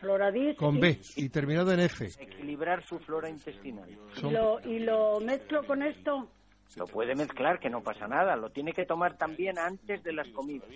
Floradis 0.00 0.56
con 0.56 0.76
y- 0.76 0.80
B 0.80 1.00
y 1.16 1.28
terminado 1.30 1.72
en 1.72 1.80
F. 1.80 2.06
Equilibrar 2.20 2.84
su 2.84 2.98
flora 3.00 3.28
intestinal. 3.28 3.90
y, 3.90 4.20
Son- 4.20 4.32
lo, 4.32 4.60
y 4.64 4.78
lo 4.80 5.18
mezclo 5.20 5.64
con 5.66 5.82
esto. 5.82 6.28
Lo 6.76 6.84
puede 6.84 7.14
mezclar, 7.14 7.58
que 7.58 7.70
no 7.70 7.80
pasa 7.82 8.06
nada. 8.06 8.36
Lo 8.36 8.50
tiene 8.50 8.72
que 8.72 8.84
tomar 8.84 9.16
también 9.16 9.58
antes 9.58 10.02
de 10.02 10.12
las 10.12 10.28
comidas. 10.28 10.68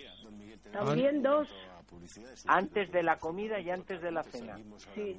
También 0.71 1.21
dos. 1.21 1.47
Antes 2.47 2.91
de 2.91 3.03
la 3.03 3.17
comida 3.17 3.59
y 3.59 3.69
antes 3.69 4.01
de 4.01 4.11
la 4.11 4.23
cena. 4.23 4.57
Sí. 4.95 5.17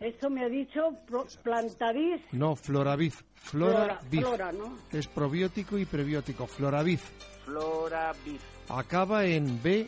Eso 0.00 0.30
me 0.30 0.44
ha 0.44 0.48
dicho 0.48 0.90
pro- 1.06 1.26
Plantavis. 1.42 2.20
No, 2.32 2.56
Floraviv. 2.56 3.14
Flora, 3.34 4.00
flora, 4.10 4.52
¿no? 4.52 4.76
Es 4.92 5.06
probiótico 5.06 5.78
y 5.78 5.84
prebiótico. 5.84 6.46
Floraviv. 6.46 7.00
Flora 7.44 8.12
Bif. 8.24 8.42
Acaba 8.70 9.24
en 9.26 9.62
B, 9.62 9.86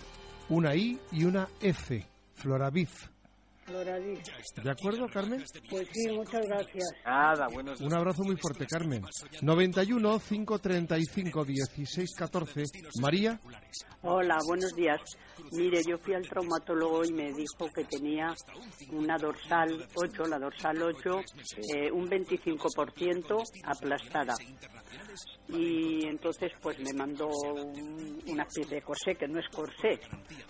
una 0.50 0.74
I 0.76 0.98
y 1.12 1.24
una 1.24 1.48
F. 1.60 2.04
Floraviv. 2.34 2.90
¿De 3.66 4.70
acuerdo, 4.70 5.08
Carmen? 5.08 5.44
Pues 5.68 5.88
sí, 5.92 6.12
muchas 6.12 6.46
gracias. 6.46 6.84
Nada, 7.04 7.48
buenos 7.48 7.80
Un 7.80 7.92
abrazo 7.94 8.22
muy 8.22 8.36
fuerte, 8.36 8.64
Carmen. 8.66 9.02
91 9.42 10.20
535 10.20 11.44
16 11.44 12.14
14. 12.16 12.64
María, 13.00 13.40
Hola, 14.08 14.38
buenos 14.46 14.72
días. 14.76 15.00
Mire, 15.50 15.82
yo 15.82 15.98
fui 15.98 16.14
al 16.14 16.28
traumatólogo 16.28 17.04
y 17.04 17.12
me 17.12 17.32
dijo 17.32 17.68
que 17.74 17.82
tenía 17.84 18.32
una 18.92 19.16
dorsal 19.18 19.88
8, 19.94 20.26
la 20.26 20.38
dorsal 20.38 20.80
8, 20.80 21.20
eh, 21.74 21.90
un 21.90 22.08
25% 22.08 23.42
aplastada. 23.64 24.34
Y 25.48 26.06
entonces 26.06 26.52
pues 26.60 26.78
me 26.80 26.92
mandó 26.92 27.28
un- 27.28 28.20
una 28.28 28.42
especie 28.42 28.76
de 28.76 28.82
corsé, 28.82 29.14
que 29.14 29.28
no 29.28 29.38
es 29.38 29.48
corsé, 29.48 30.00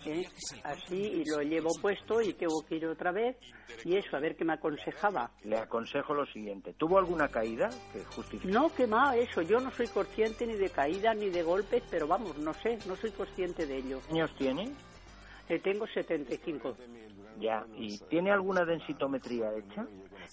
¿eh? 0.07 0.25
así, 0.65 0.97
y 0.97 1.25
lo 1.25 1.43
llevo 1.43 1.71
puesto 1.81 2.21
y 2.23 2.33
tengo 2.35 2.62
que 2.69 2.76
ir 2.76 2.87
otra 2.87 3.12
vez. 3.12 3.37
Y 3.85 3.97
eso, 3.97 4.17
a 4.17 4.21
ver 4.21 4.37
qué 4.37 4.45
me 4.45 4.55
aconsejaba. 4.55 5.31
Le 5.45 5.59
aconsejo 5.59 6.15
lo 6.15 6.25
siguiente. 6.26 6.73
¿Tuvo 6.75 6.99
alguna 6.99 7.29
caída 7.29 7.69
que 7.93 8.03
justifique? 8.05 8.50
No, 8.53 8.73
que 8.75 8.87
más, 8.87 9.17
eso, 9.17 9.43
yo 9.43 9.61
no 9.61 9.71
soy 9.73 9.88
consciente 9.88 10.47
ni 10.47 10.55
de 10.55 10.71
caídas 10.71 11.17
ni 11.17 11.29
de 11.31 11.43
golpes, 11.43 11.83
pero 11.91 12.07
vamos, 12.07 12.38
no 12.38 12.55
sé, 12.55 12.79
no 12.87 12.97
soy 12.97 13.11
consciente 13.11 13.67
de 13.67 13.76
ello. 13.79 14.00
¿Qué 14.09 14.12
años 14.15 14.35
tiene? 14.37 14.73
Eh, 15.49 15.61
tengo 15.61 15.87
75. 15.87 16.76
Ya. 17.38 17.64
¿Y 17.76 17.99
tiene 18.09 18.31
alguna 18.31 18.64
densitometría 18.64 19.52
hecha? 19.55 19.87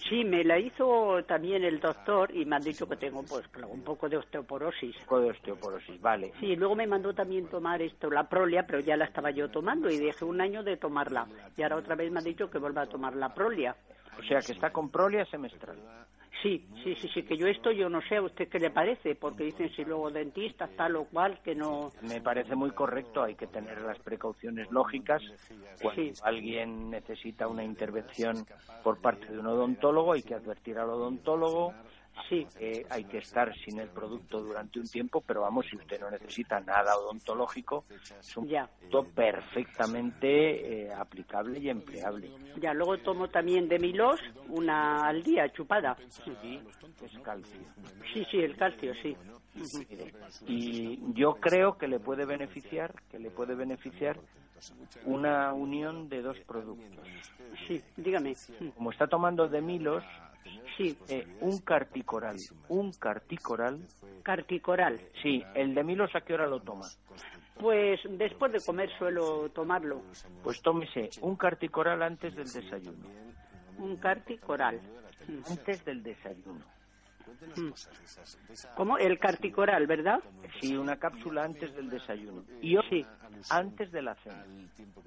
Sí, 0.10 0.24
me 0.24 0.44
la 0.44 0.60
hizo 0.60 1.24
también 1.26 1.64
el 1.64 1.80
doctor 1.80 2.36
y 2.36 2.46
me 2.46 2.56
han 2.56 2.64
dicho 2.64 2.88
que 2.88 2.96
tengo 2.96 3.24
pues 3.24 3.46
un 3.68 3.82
poco 3.82 4.10
de 4.10 4.18
osteoporosis. 4.18 4.96
Un 4.98 5.04
poco 5.04 5.22
de 5.22 5.30
osteoporosis, 5.32 6.02
vale. 6.02 6.34
Sí, 6.40 6.56
luego 6.56 6.76
me 6.76 6.88
mandó 6.88 7.14
también 7.14 7.48
tomar 7.48 7.82
esto, 7.82 8.10
la 8.10 8.28
prolia, 8.28 8.66
pero 8.66 8.80
ya 8.80 8.98
la 8.98 9.06
estaba 9.06 9.32
yo 9.32 9.50
tomando 9.50 9.90
y 9.90 9.98
dejé 9.98 10.26
un 10.26 10.42
año 10.42 10.64
de 10.64 10.78
tomarla. 10.78 11.28
Y 11.56 11.62
ahora 11.62 11.78
otra 11.78 11.96
vez 11.96 12.12
me 12.12 12.20
han 12.20 12.26
dicho 12.26 12.50
que 12.50 12.58
vuelva 12.58 12.84
a 12.84 12.88
tomar 12.88 13.16
la 13.16 13.34
prolia. 13.34 13.76
O 14.20 14.24
sea, 14.24 14.40
que 14.40 14.52
está 14.52 14.72
con 14.72 14.90
prolia 14.90 15.26
semestral. 15.26 15.78
Sí, 16.44 16.68
sí, 16.84 16.94
sí, 16.96 17.08
sí, 17.14 17.24
que 17.24 17.38
yo 17.38 17.48
esto 17.48 17.72
yo 17.72 17.88
no 17.88 18.02
sé 18.02 18.18
a 18.18 18.22
usted 18.22 18.50
qué 18.50 18.60
le 18.60 18.70
parece, 18.70 19.16
porque 19.16 19.46
dicen 19.46 19.74
si 19.74 19.86
luego 19.86 20.12
dentista, 20.12 20.68
tal 20.76 20.98
o 20.98 21.06
cual, 21.06 21.40
que 21.42 21.56
no... 21.56 21.94
Me 22.02 22.20
parece 22.20 22.54
muy 22.54 22.72
correcto, 22.72 23.24
hay 23.24 23.36
que 23.36 23.48
tener 23.48 23.82
las 23.82 23.98
precauciones 24.00 24.70
lógicas. 24.70 25.22
Cuando 25.82 26.02
alguien 26.22 26.90
necesita 26.90 27.48
una 27.48 27.64
intervención 27.64 28.46
por 28.84 29.00
parte 29.00 29.26
de 29.32 29.40
un 29.40 29.48
odontólogo, 29.48 30.12
hay 30.12 30.24
que 30.24 30.36
advertir 30.36 30.78
al 30.78 30.90
odontólogo. 30.90 31.74
Sí. 32.30 32.48
que 32.58 32.86
hay 32.90 33.04
que 33.06 33.18
estar 33.18 33.54
sin 33.66 33.80
el 33.80 33.90
producto 33.90 34.42
durante 34.42 34.80
un 34.80 34.88
tiempo, 34.88 35.22
pero 35.26 35.42
vamos, 35.42 35.66
si 35.70 35.76
usted 35.76 36.00
no 36.00 36.10
necesita 36.12 36.60
nada 36.60 36.96
odontológico, 36.98 37.86
es 38.20 38.38
un 38.38 38.48
Ya. 38.48 38.68
producto 38.68 39.12
perfectamente 39.16 40.84
eh, 40.86 40.94
aplicable 40.94 41.60
y 41.60 41.70
empleable. 41.70 42.32
Ya, 42.62 42.74
luego 42.74 42.98
tomo 43.00 43.28
también 43.30 43.68
de 43.68 43.80
Milos 43.80 44.20
una 44.48 45.08
al 45.08 45.24
día, 45.24 45.50
chupada. 45.52 45.98
Sí, 46.24 46.60
es 47.02 47.20
calcio. 47.20 47.60
Sí, 48.14 48.26
sí, 48.30 48.38
el 48.38 48.56
calcio, 48.56 48.94
sí. 49.02 49.16
Y 50.48 51.00
yo 51.14 51.36
creo 51.36 51.78
que 51.78 51.88
le 51.88 52.00
puede 52.00 52.26
beneficiar, 52.26 52.94
que 53.10 53.20
le 53.20 53.30
puede 53.32 53.56
beneficiar 53.56 54.20
una 55.06 55.54
unión 55.54 56.10
de 56.10 56.22
dos 56.22 56.38
productos. 56.42 57.08
Sí, 57.68 57.82
dígame. 57.98 58.36
Como 58.76 58.92
está 58.92 59.08
tomando 59.08 59.48
de 59.48 59.62
Milos, 59.62 60.04
sí. 60.78 60.98
un 61.42 61.60
carticoral, 61.60 62.38
un 62.70 62.92
carticoral. 62.94 63.80
Carticoral. 64.24 65.00
Sí, 65.22 65.44
el 65.56 65.74
de 65.76 65.84
Milos 65.84 66.16
a 66.16 66.22
qué 66.22 66.34
hora 66.34 66.48
lo 66.48 66.60
toma? 66.62 66.88
Pues 67.60 68.00
después 68.10 68.52
de 68.52 68.60
comer 68.62 68.90
suelo 68.98 69.50
tomarlo. 69.50 70.02
Pues 70.44 70.62
tómese 70.62 71.10
un 71.22 71.36
carticoral 71.36 72.02
antes 72.02 72.36
del 72.36 72.52
desayuno. 72.52 73.08
Un 73.78 73.98
carticoral. 73.98 74.80
Antes 75.50 75.86
del 75.86 76.04
desayuno. 76.04 76.73
Mm. 77.56 77.72
¿Cómo? 78.76 78.98
El 78.98 79.20
carticoral, 79.20 79.88
¿verdad? 79.88 80.20
Sí, 80.60 80.76
una 80.76 80.98
cápsula 80.98 81.44
antes 81.44 81.76
del 81.76 81.90
desayuno. 81.90 82.44
Y 82.62 82.78
otra 82.78 82.90
antes 83.50 83.92
de 83.92 84.02
la 84.02 84.16
cena. 84.16 84.46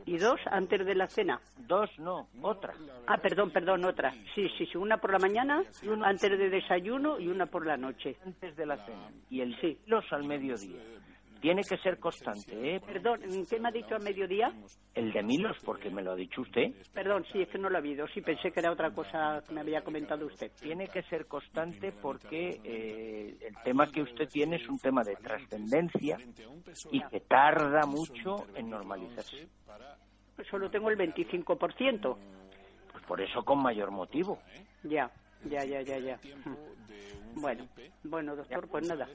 ¿Y 0.04 0.18
dos 0.18 0.40
antes 0.46 0.84
de 0.84 0.94
la 0.94 1.06
cena? 1.06 1.40
Dos, 1.58 1.90
no, 1.98 2.28
otra. 2.42 2.74
Ah, 3.06 3.18
perdón, 3.18 3.50
perdón, 3.50 3.84
otra. 3.84 4.12
Sí, 4.34 4.48
sí, 4.56 4.66
sí, 4.66 4.78
una 4.78 4.98
por 4.98 5.12
la 5.12 5.18
mañana, 5.18 5.62
antes 6.04 6.38
de 6.38 6.50
desayuno 6.50 7.18
y 7.18 7.28
una 7.28 7.46
por 7.46 7.66
la 7.66 7.76
noche. 7.76 8.16
Antes 8.24 8.56
de 8.56 8.66
la 8.66 8.76
cena. 8.84 9.10
Y 9.30 9.40
el 9.40 9.58
sí. 9.60 9.78
los 9.86 10.04
al 10.12 10.24
mediodía. 10.24 10.80
Tiene 11.46 11.62
que 11.62 11.76
ser 11.76 12.00
constante, 12.00 12.74
¿eh? 12.74 12.80
Perdón, 12.80 13.20
¿qué 13.48 13.60
me 13.60 13.68
ha 13.68 13.70
dicho 13.70 13.94
a 13.94 14.00
mediodía? 14.00 14.52
El 14.92 15.12
de 15.12 15.22
Milos, 15.22 15.56
porque 15.64 15.90
me 15.90 16.02
lo 16.02 16.10
ha 16.10 16.16
dicho 16.16 16.40
usted. 16.40 16.72
Perdón, 16.92 17.24
sí, 17.30 17.40
es 17.40 17.48
que 17.48 17.56
no 17.56 17.70
lo 17.70 17.76
ha 17.76 17.78
habido. 17.78 18.04
Sí, 18.08 18.20
pensé 18.20 18.50
que 18.50 18.58
era 18.58 18.72
otra 18.72 18.90
cosa 18.90 19.40
que 19.46 19.54
me 19.54 19.60
había 19.60 19.84
comentado 19.84 20.26
usted. 20.26 20.50
Tiene 20.60 20.88
que 20.88 21.04
ser 21.04 21.26
constante 21.26 21.92
porque 22.02 22.58
eh, 22.64 23.38
el 23.40 23.54
tema 23.62 23.86
que 23.92 24.02
usted 24.02 24.28
tiene 24.28 24.56
es 24.56 24.68
un 24.68 24.80
tema 24.80 25.04
de 25.04 25.14
trascendencia 25.14 26.18
y 26.90 27.00
que 27.00 27.20
tarda 27.20 27.86
mucho 27.86 28.48
en 28.56 28.68
normalizarse. 28.68 29.46
Pues 30.34 30.48
solo 30.48 30.68
tengo 30.68 30.90
el 30.90 30.98
25%. 30.98 32.16
Pues 32.90 33.04
por 33.06 33.20
eso 33.20 33.44
con 33.44 33.62
mayor 33.62 33.92
motivo. 33.92 34.40
Ya, 34.82 35.08
ya, 35.44 35.64
ya, 35.64 35.80
ya, 35.82 35.98
ya. 36.00 36.18
Bueno, 37.36 37.68
bueno, 38.02 38.34
doctor, 38.34 38.66
pues 38.66 38.88
nada. 38.88 39.06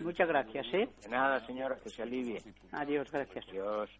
Muchas 0.00 0.28
gracias, 0.28 0.66
¿eh? 0.74 0.88
De 1.02 1.08
nada, 1.08 1.46
señora, 1.46 1.76
que 1.76 1.88
se 1.88 2.02
alivie. 2.02 2.42
Adiós, 2.72 3.10
gracias. 3.12 3.46
Adiós. 3.48 3.90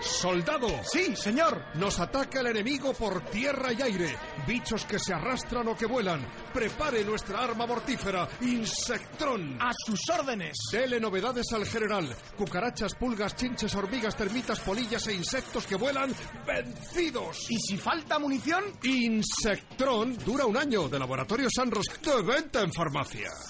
¡Soldado! 0.00 0.68
Sí, 0.84 1.14
señor. 1.14 1.62
Nos 1.74 2.00
ataca 2.00 2.40
el 2.40 2.48
enemigo 2.48 2.92
por 2.94 3.20
tierra 3.26 3.72
y 3.72 3.82
aire. 3.82 4.16
Bichos 4.46 4.84
que 4.84 4.98
se 4.98 5.12
arrastran 5.12 5.68
o 5.68 5.76
que 5.76 5.86
vuelan. 5.86 6.26
Prepare 6.52 7.04
nuestra 7.04 7.44
arma 7.44 7.66
mortífera, 7.66 8.28
Insectrón. 8.40 9.58
A 9.60 9.70
sus 9.86 10.00
órdenes. 10.08 10.56
Dele 10.72 10.98
novedades 10.98 11.46
al 11.52 11.66
general. 11.66 12.14
Cucarachas, 12.36 12.94
pulgas, 12.94 13.36
chinches, 13.36 13.74
hormigas, 13.74 14.16
termitas, 14.16 14.60
polillas 14.60 15.06
e 15.08 15.14
insectos 15.14 15.66
que 15.66 15.76
vuelan 15.76 16.14
vencidos. 16.46 17.50
¿Y 17.50 17.58
si 17.58 17.76
falta 17.76 18.18
munición? 18.18 18.64
Insectrón 18.82 20.16
dura 20.24 20.46
un 20.46 20.56
año 20.56 20.88
de 20.88 20.98
Laboratorio 20.98 21.48
Sanros 21.54 21.86
de 22.02 22.22
venta 22.22 22.62
en 22.62 22.72
farmacias. 22.72 23.48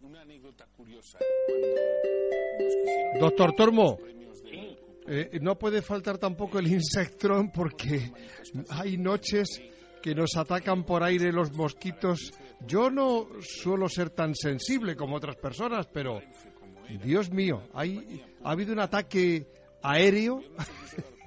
Una 0.00 0.13
anécdota 0.24 0.66
curiosa. 0.74 1.18
Doctor 3.20 3.54
Tormo. 3.54 3.98
Eh, 5.06 5.38
no 5.42 5.58
puede 5.58 5.82
faltar 5.82 6.16
tampoco 6.16 6.58
el 6.58 6.66
Insectron 6.66 7.50
porque 7.52 8.10
hay 8.70 8.96
noches 8.96 9.60
que 10.02 10.14
nos 10.14 10.34
atacan 10.36 10.84
por 10.84 11.02
aire 11.02 11.30
los 11.30 11.52
mosquitos. 11.52 12.32
Yo 12.66 12.90
no 12.90 13.28
suelo 13.40 13.86
ser 13.90 14.10
tan 14.10 14.34
sensible 14.34 14.96
como 14.96 15.16
otras 15.16 15.36
personas, 15.36 15.86
pero 15.92 16.22
Dios 17.02 17.30
mío, 17.30 17.68
hay, 17.74 18.22
ha 18.42 18.52
habido 18.52 18.72
un 18.72 18.80
ataque 18.80 19.46
aéreo 19.82 20.40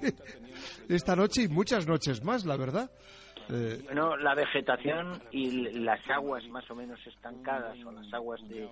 esta 0.88 1.14
noche 1.14 1.42
y 1.42 1.48
muchas 1.48 1.86
noches 1.86 2.24
más, 2.24 2.44
la 2.44 2.56
verdad. 2.56 2.90
Eh, 3.50 3.80
Bueno, 3.84 4.16
la 4.16 4.34
vegetación 4.34 5.20
y 5.30 5.50
las 5.80 6.00
aguas 6.10 6.46
más 6.48 6.70
o 6.70 6.74
menos 6.74 7.04
estancadas 7.06 7.76
o 7.84 7.92
las 7.92 8.12
aguas 8.12 8.40
de, 8.48 8.68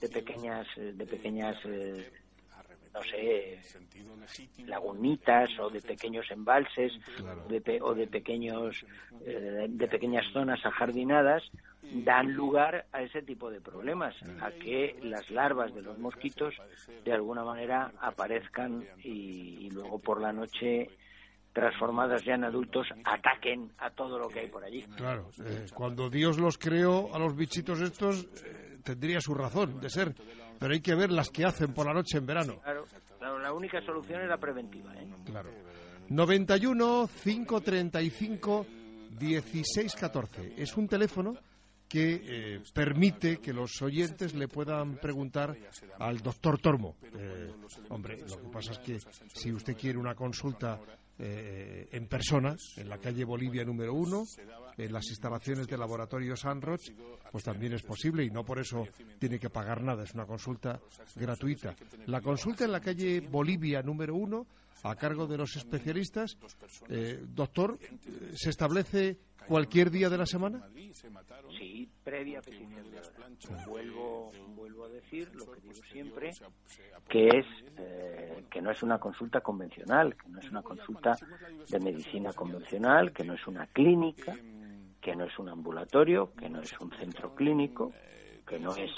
de 0.00 0.08
pequeñas, 0.08 0.66
eh, 0.76 0.92
de 0.94 1.06
pequeñas, 1.06 1.56
eh, 1.64 2.10
no 2.92 3.02
sé, 3.04 3.60
lagunitas 4.66 5.50
o 5.60 5.70
de 5.70 5.80
pequeños 5.80 6.28
embalses 6.30 6.92
de 7.48 7.60
pe- 7.60 7.80
o 7.80 7.94
de 7.94 8.06
pequeños, 8.06 8.84
eh, 9.24 9.66
de 9.68 9.88
pequeñas 9.88 10.24
zonas 10.32 10.64
ajardinadas 10.64 11.42
dan 11.82 12.32
lugar 12.32 12.86
a 12.92 13.02
ese 13.02 13.22
tipo 13.22 13.48
de 13.48 13.60
problemas, 13.60 14.14
a 14.40 14.50
que 14.50 14.98
las 15.02 15.30
larvas 15.30 15.72
de 15.72 15.82
los 15.82 15.96
mosquitos 15.98 16.54
de 17.04 17.12
alguna 17.12 17.44
manera 17.44 17.92
aparezcan 18.00 18.84
y, 19.04 19.66
y 19.66 19.70
luego 19.70 20.00
por 20.00 20.20
la 20.20 20.32
noche 20.32 20.90
transformadas 21.56 22.22
ya 22.22 22.34
en 22.34 22.44
adultos 22.44 22.86
ataquen 23.02 23.72
a 23.78 23.88
todo 23.88 24.18
lo 24.18 24.28
que 24.28 24.40
hay 24.40 24.48
por 24.48 24.62
allí. 24.62 24.82
Claro, 24.94 25.30
eh, 25.42 25.64
cuando 25.72 26.10
Dios 26.10 26.38
los 26.38 26.58
creó 26.58 27.14
a 27.14 27.18
los 27.18 27.34
bichitos 27.34 27.80
estos, 27.80 28.28
eh, 28.44 28.76
tendría 28.84 29.22
su 29.22 29.32
razón 29.32 29.80
de 29.80 29.88
ser, 29.88 30.14
pero 30.60 30.74
hay 30.74 30.82
que 30.82 30.94
ver 30.94 31.10
las 31.10 31.30
que 31.30 31.46
hacen 31.46 31.72
por 31.72 31.86
la 31.86 31.94
noche 31.94 32.18
en 32.18 32.26
verano. 32.26 32.60
Claro, 32.62 32.84
claro, 33.18 33.38
la 33.38 33.54
única 33.54 33.80
solución 33.80 34.20
es 34.20 34.28
la 34.28 34.36
preventiva. 34.36 34.94
¿eh? 34.96 35.08
Claro. 35.24 35.48
91 36.10 37.08
535 37.24 38.66
1614. 39.18 40.52
Es 40.58 40.76
un 40.76 40.86
teléfono 40.86 41.38
que 41.88 42.20
eh, 42.22 42.62
permite 42.74 43.38
que 43.38 43.54
los 43.54 43.80
oyentes 43.80 44.34
le 44.34 44.46
puedan 44.46 44.96
preguntar 44.96 45.56
al 45.98 46.18
doctor 46.18 46.58
Tormo. 46.60 46.96
Eh, 47.02 47.50
hombre, 47.88 48.18
lo 48.28 48.42
que 48.42 48.48
pasa 48.48 48.72
es 48.72 48.78
que 48.80 48.98
si 49.32 49.52
usted 49.52 49.74
quiere 49.74 49.98
una 49.98 50.14
consulta 50.14 50.78
eh, 51.18 51.88
en 51.92 52.06
persona, 52.08 52.56
en 52.76 52.88
la 52.88 52.98
calle 52.98 53.24
Bolivia 53.24 53.64
número 53.64 53.94
uno, 53.94 54.24
en 54.76 54.92
las 54.92 55.08
instalaciones 55.08 55.66
del 55.66 55.80
laboratorio 55.80 56.36
Sanroch, 56.36 56.82
pues 57.32 57.44
también 57.44 57.72
es 57.72 57.82
posible 57.82 58.24
y 58.24 58.30
no 58.30 58.44
por 58.44 58.58
eso 58.58 58.86
tiene 59.18 59.38
que 59.38 59.50
pagar 59.50 59.82
nada, 59.82 60.04
es 60.04 60.14
una 60.14 60.26
consulta 60.26 60.80
gratuita. 61.14 61.74
La 62.06 62.20
consulta 62.20 62.64
en 62.64 62.72
la 62.72 62.80
calle 62.80 63.20
Bolivia 63.20 63.82
número 63.82 64.14
uno, 64.14 64.46
a 64.82 64.94
cargo 64.94 65.26
de 65.26 65.38
los 65.38 65.56
especialistas, 65.56 66.36
eh, 66.88 67.24
doctor, 67.26 67.78
eh, 67.80 68.32
¿se 68.34 68.50
establece 68.50 69.18
cualquier 69.46 69.90
día 69.90 70.08
de 70.08 70.18
la 70.18 70.26
semana? 70.26 70.66
Sí, 71.58 71.88
previa 72.04 72.40
petición 72.40 72.90
de 72.90 72.98
hora. 72.98 73.66
Vuelvo, 73.66 74.32
vuelvo 74.54 74.84
a 74.84 74.88
decir 74.88 75.30
lo 75.34 75.50
que 75.50 75.60
digo 75.60 75.74
siempre, 75.92 76.32
que 77.08 77.28
es 77.28 77.46
eh, 77.78 78.44
que 78.50 78.60
no 78.60 78.70
es 78.70 78.82
una 78.82 78.98
consulta 78.98 79.40
convencional, 79.40 80.16
que 80.16 80.28
no 80.28 80.40
es 80.40 80.50
una 80.50 80.62
consulta 80.62 81.16
de 81.68 81.80
medicina 81.80 82.32
convencional, 82.32 83.12
que 83.12 83.24
no 83.24 83.34
es 83.34 83.46
una 83.46 83.66
clínica, 83.66 84.34
que 85.00 85.14
no 85.14 85.24
es 85.24 85.38
un 85.38 85.48
ambulatorio, 85.48 86.32
que 86.34 86.48
no 86.48 86.60
es 86.60 86.72
un 86.80 86.90
centro 86.92 87.34
clínico, 87.34 87.92
que 88.46 88.58
no 88.58 88.74
es 88.74 88.90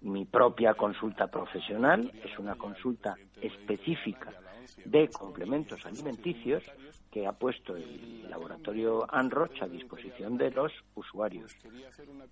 mi 0.00 0.24
propia 0.24 0.74
consulta 0.74 1.26
profesional, 1.26 2.10
es 2.24 2.38
una 2.38 2.54
consulta 2.54 3.16
específica 3.40 4.32
de 4.84 5.08
complementos 5.08 5.84
alimenticios 5.86 6.62
que 7.16 7.26
ha 7.26 7.32
puesto 7.32 7.74
el 7.74 8.28
laboratorio 8.28 9.06
Anroch 9.10 9.62
a 9.62 9.66
disposición 9.66 10.36
de 10.36 10.50
los 10.50 10.70
usuarios. 10.96 11.50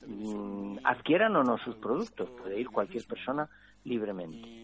Mm, 0.07 0.77
adquieran 0.85 1.35
o 1.37 1.43
no 1.43 1.57
sus 1.57 1.75
productos, 1.77 2.29
puede 2.29 2.61
ir 2.61 2.69
cualquier 2.69 3.07
persona 3.07 3.49
libremente. 3.85 4.64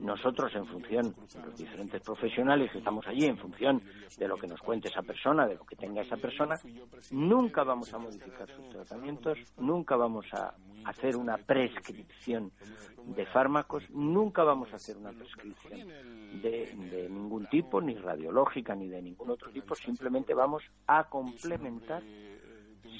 Nosotros, 0.00 0.54
en 0.54 0.66
función 0.66 1.14
de 1.34 1.46
los 1.46 1.56
diferentes 1.56 2.00
profesionales 2.02 2.70
que 2.70 2.78
estamos 2.78 3.06
allí, 3.06 3.26
en 3.26 3.38
función 3.38 3.82
de 4.18 4.28
lo 4.28 4.36
que 4.36 4.46
nos 4.46 4.60
cuente 4.60 4.88
esa 4.88 5.02
persona, 5.02 5.46
de 5.46 5.54
lo 5.54 5.64
que 5.64 5.76
tenga 5.76 6.02
esa 6.02 6.16
persona, 6.16 6.58
nunca 7.10 7.62
vamos 7.64 7.92
a 7.94 7.98
modificar 7.98 8.48
sus 8.48 8.68
tratamientos, 8.68 9.38
nunca 9.58 9.96
vamos 9.96 10.26
a 10.32 10.54
hacer 10.84 11.16
una 11.16 11.36
prescripción 11.38 12.52
de 13.04 13.26
fármacos, 13.26 13.88
nunca 13.90 14.42
vamos 14.44 14.72
a 14.72 14.76
hacer 14.76 14.96
una 14.96 15.12
prescripción 15.12 15.88
de, 16.42 16.74
de 16.90 17.08
ningún 17.08 17.46
tipo, 17.46 17.80
ni 17.80 17.94
radiológica, 17.94 18.74
ni 18.74 18.88
de 18.88 19.02
ningún 19.02 19.30
otro 19.30 19.50
tipo, 19.50 19.74
simplemente 19.74 20.34
vamos 20.34 20.62
a 20.86 21.04
complementar 21.04 22.02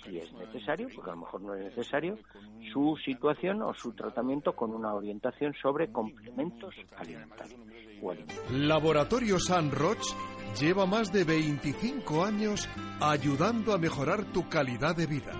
si 0.04 0.18
es 0.18 0.32
necesario, 0.32 0.88
porque 0.94 1.10
a 1.10 1.14
lo 1.14 1.20
mejor 1.20 1.40
no 1.42 1.54
es 1.54 1.64
necesario, 1.64 2.18
su 2.72 2.96
situación 3.04 3.62
o 3.62 3.74
su 3.74 3.92
tratamiento 3.92 4.54
con 4.54 4.74
una 4.74 4.94
orientación 4.94 5.54
sobre 5.60 5.90
complementos 5.90 6.74
alimentarios. 6.96 7.60
Laboratorio 8.50 9.38
San 9.38 9.70
Roch 9.70 10.04
lleva 10.60 10.86
más 10.86 11.12
de 11.12 11.24
25 11.24 12.24
años 12.24 12.68
ayudando 13.00 13.72
a 13.72 13.78
mejorar 13.78 14.24
tu 14.32 14.48
calidad 14.48 14.96
de 14.96 15.06
vida. 15.06 15.32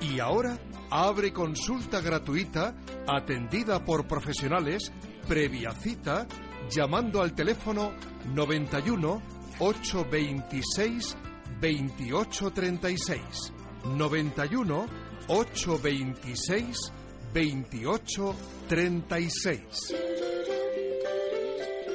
Y 0.00 0.20
ahora 0.20 0.58
abre 0.90 1.32
consulta 1.32 2.00
gratuita 2.00 2.76
atendida 3.06 3.84
por 3.84 4.06
profesionales 4.06 4.92
previa 5.26 5.72
cita 5.72 6.26
llamando 6.70 7.22
al 7.22 7.34
teléfono 7.34 7.92
91 8.32 9.22
826 9.58 11.16
2836. 11.60 13.63
91 13.86 14.86
826 15.28 16.92
2836. 17.32 19.94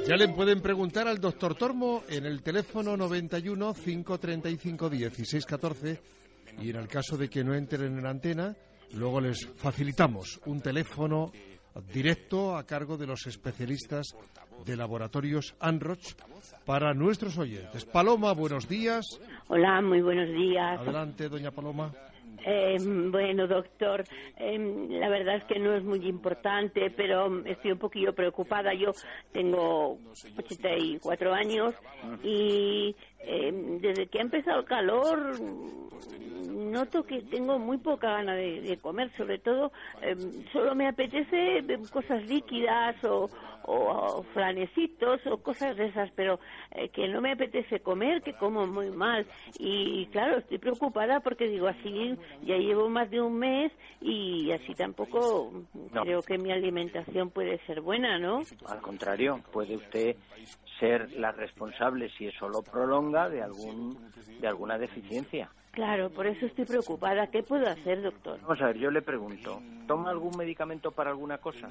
Ya 0.08 0.16
le 0.16 0.30
pueden 0.30 0.62
preguntar 0.62 1.08
al 1.08 1.20
doctor 1.20 1.54
Tormo 1.56 2.04
en 2.10 2.26
el 2.26 2.42
teléfono 2.42 2.98
91 2.98 3.74
535 3.74 4.90
1614 4.90 6.02
y 6.62 6.72
en 6.72 6.76
el 6.76 6.88
caso 6.88 7.18
de 7.18 7.30
que 7.30 7.44
no 7.44 7.54
entren 7.54 7.98
en 7.98 8.04
la 8.04 8.10
antena, 8.10 8.56
luego 8.94 9.22
les 9.22 9.48
facilitamos 9.56 10.40
un 10.46 10.62
teléfono 10.62 11.32
directo 11.82 12.56
a 12.56 12.66
cargo 12.66 12.98
de 12.98 13.08
los 13.08 13.28
especialistas 13.28 14.16
de 14.66 14.76
laboratorios 14.76 15.56
Anroch 15.60 16.14
para 16.66 16.94
nuestros 16.94 17.38
oyentes. 17.38 17.86
Paloma, 17.86 18.34
buenos 18.34 18.68
días. 18.68 19.06
Hola, 19.48 19.82
muy 19.82 20.02
buenos 20.02 20.30
días. 20.30 20.80
Adelante, 20.80 21.30
doña 21.30 21.52
Paloma. 21.52 21.92
Eh, 22.46 22.78
bueno, 22.80 23.48
doctor, 23.48 24.04
eh, 24.38 24.88
la 24.90 25.10
verdad 25.10 25.38
es 25.38 25.44
que 25.46 25.60
no 25.60 25.76
es 25.76 25.84
muy 25.84 26.06
importante, 26.08 26.90
pero 26.96 27.46
estoy 27.46 27.72
un 27.72 27.80
poquillo 27.80 28.14
preocupada. 28.14 28.74
Yo 28.74 28.92
tengo 29.32 29.98
84 30.38 31.34
años 31.34 31.74
y 32.24 32.96
eh, 33.20 33.52
desde 33.82 34.08
que 34.08 34.20
ha 34.20 34.22
empezado 34.22 34.60
el 34.60 34.66
calor 34.66 35.40
noto 36.50 37.04
que 37.04 37.22
tengo 37.24 37.58
muy 37.60 37.78
poca 37.78 38.12
gana 38.12 38.36
de, 38.36 38.62
de 38.62 38.78
comer, 38.78 39.12
sobre 39.18 39.40
todo 39.40 39.72
eh, 40.02 40.16
solo 40.52 40.76
me 40.76 40.88
apetece 40.88 41.64
cosas 41.92 42.26
líquidas 42.28 43.02
o, 43.04 43.30
o, 43.64 43.74
o 43.74 44.24
flanecitos 44.34 45.26
o 45.28 45.38
cosas 45.42 45.76
de 45.78 45.88
esas, 45.88 46.12
pero 46.16 46.40
eh, 46.72 46.90
que 46.90 47.08
no 47.08 47.22
me 47.22 47.32
apetece 47.32 47.80
comer, 47.80 48.22
que 48.22 48.34
como 48.34 48.68
muy 48.68 48.90
mal. 48.92 49.26
Y 49.58 50.06
claro, 50.08 50.38
estoy 50.40 50.58
preocupada 50.58 51.20
porque 51.22 51.48
digo 51.48 51.68
así, 51.68 52.16
ya 52.44 52.58
llevo 52.58 52.90
más 52.90 53.10
de 53.10 53.22
un 53.22 53.38
mes 53.38 53.72
y 54.02 54.52
así 54.52 54.74
tampoco 54.76 55.52
No. 55.94 56.04
creo 56.04 56.22
que 56.22 56.38
mi 56.38 56.52
alimentación 56.52 57.30
puede 57.32 57.58
ser 57.66 57.82
buena, 57.82 58.18
¿no? 58.20 58.40
Al 58.68 58.82
contrario, 58.82 59.40
puede 59.52 59.76
usted 59.78 60.16
ser 60.80 61.12
la 61.20 61.32
responsable, 61.34 62.10
si 62.18 62.28
eso 62.28 62.48
lo 62.48 62.62
prolonga, 62.62 63.09
de, 63.12 63.42
algún, 63.42 63.98
de 64.40 64.48
alguna 64.48 64.78
deficiencia. 64.78 65.50
Claro, 65.72 66.10
por 66.10 66.28
eso 66.28 66.46
estoy 66.46 66.66
preocupada. 66.66 67.28
¿Qué 67.28 67.44
puedo 67.44 67.68
hacer, 67.68 68.02
doctor? 68.02 68.40
Vamos 68.42 68.62
a 68.62 68.68
ver, 68.68 68.78
yo 68.78 68.92
le 68.92 69.02
pregunto, 69.02 69.62
¿toma 69.88 70.10
algún 70.10 70.36
medicamento 70.38 70.92
para 70.92 71.12
alguna 71.12 71.38
cosa? 71.38 71.70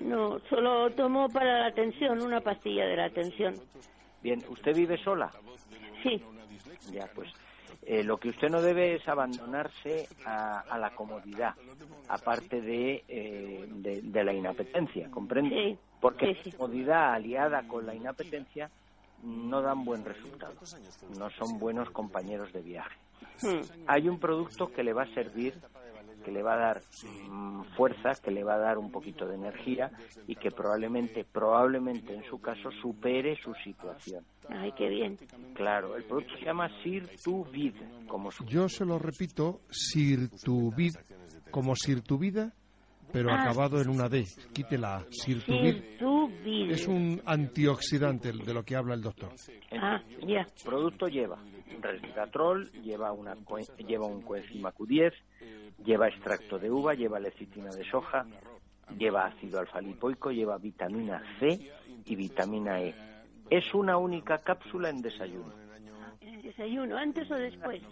No, 0.00 0.38
solo 0.50 0.90
tomo 0.92 1.28
para 1.28 1.60
la 1.60 1.72
tensión, 1.72 2.20
una 2.20 2.40
pastilla 2.40 2.86
de 2.86 2.96
la 2.96 3.10
tensión. 3.10 3.54
Bien, 4.22 4.42
¿usted 4.48 4.74
vive 4.74 4.96
sola? 4.98 5.30
Sí. 6.02 6.22
Ya, 6.92 7.08
pues 7.14 7.32
eh, 7.82 8.04
lo 8.04 8.18
que 8.18 8.28
usted 8.28 8.50
no 8.50 8.60
debe 8.60 8.94
es 8.96 9.08
abandonarse 9.08 10.08
a, 10.24 10.60
a 10.60 10.78
la 10.78 10.90
comodidad, 10.90 11.54
aparte 12.08 12.60
de, 12.60 13.04
eh, 13.08 13.66
de, 13.68 14.02
de 14.02 14.24
la 14.24 14.32
inapetencia, 14.32 15.10
¿comprende? 15.10 15.54
Sí, 15.54 15.78
Porque 16.00 16.34
sí, 16.34 16.40
sí. 16.44 16.50
la 16.52 16.58
comodidad 16.58 17.14
aliada 17.14 17.66
con 17.66 17.86
la 17.86 17.94
inapetencia 17.94 18.70
no 19.22 19.62
dan 19.62 19.84
buen 19.84 20.04
resultado, 20.04 20.54
no 21.18 21.30
son 21.30 21.58
buenos 21.58 21.90
compañeros 21.90 22.52
de 22.52 22.62
viaje. 22.62 22.96
Hmm. 23.42 23.60
Hay 23.86 24.08
un 24.08 24.18
producto 24.18 24.72
que 24.72 24.82
le 24.82 24.92
va 24.92 25.02
a 25.02 25.14
servir, 25.14 25.54
que 26.24 26.30
le 26.32 26.42
va 26.42 26.54
a 26.54 26.58
dar 26.58 26.82
mm, 27.28 27.62
fuerza, 27.76 28.20
que 28.22 28.30
le 28.30 28.42
va 28.42 28.54
a 28.54 28.58
dar 28.58 28.78
un 28.78 28.90
poquito 28.90 29.26
de 29.26 29.36
energía 29.36 29.90
y 30.26 30.34
que 30.34 30.50
probablemente, 30.50 31.24
probablemente 31.24 32.14
en 32.14 32.24
su 32.24 32.40
caso 32.40 32.70
supere 32.82 33.36
su 33.42 33.54
situación. 33.62 34.24
Ay, 34.48 34.72
qué 34.76 34.88
bien. 34.88 35.18
Claro, 35.54 35.96
el 35.96 36.04
producto 36.04 36.36
se 36.38 36.44
llama 36.44 36.68
Sirtuvid, 36.82 37.74
como 38.08 38.30
su 38.30 38.44
Yo 38.46 38.68
se 38.68 38.84
lo 38.84 38.98
repito, 38.98 39.60
Sirtuvid, 39.70 40.94
como 41.50 41.76
Sirtuvida, 41.76 42.52
pero 43.12 43.30
Ah. 43.30 43.42
acabado 43.42 43.80
en 43.80 43.88
una 43.88 44.08
D. 44.08 44.24
Quítela, 44.52 45.04
Sirtuvid. 45.10 45.74
Sirtuvid. 45.74 46.70
Es 46.70 46.86
un 46.86 47.20
antioxidante 47.24 48.32
de 48.32 48.54
lo 48.54 48.62
que 48.64 48.76
habla 48.76 48.94
el 48.94 49.02
doctor. 49.02 49.30
Ah, 49.72 50.00
ya. 50.26 50.46
Producto 50.64 51.08
lleva 51.08 51.38
resveratrol, 51.80 52.70
lleva, 52.82 53.12
una, 53.12 53.36
lleva 53.86 54.06
un 54.06 54.22
coenzima 54.22 54.72
Q10, 54.74 55.12
lleva 55.84 56.08
extracto 56.08 56.58
de 56.58 56.70
uva, 56.70 56.94
lleva 56.94 57.20
lecitina 57.20 57.70
de 57.70 57.84
soja, 57.90 58.24
lleva 58.98 59.26
ácido 59.26 59.60
alfa-lipoico, 59.60 60.30
lleva 60.30 60.56
vitamina 60.58 61.22
C 61.38 61.70
y 62.04 62.16
vitamina 62.16 62.80
E. 62.80 62.94
Es 63.50 63.72
una 63.74 63.96
única 63.98 64.38
cápsula 64.38 64.88
en 64.90 65.02
desayuno. 65.02 65.52
¿El 66.20 66.42
desayuno, 66.42 66.96
antes 66.96 67.30
o 67.30 67.34
después? 67.34 67.82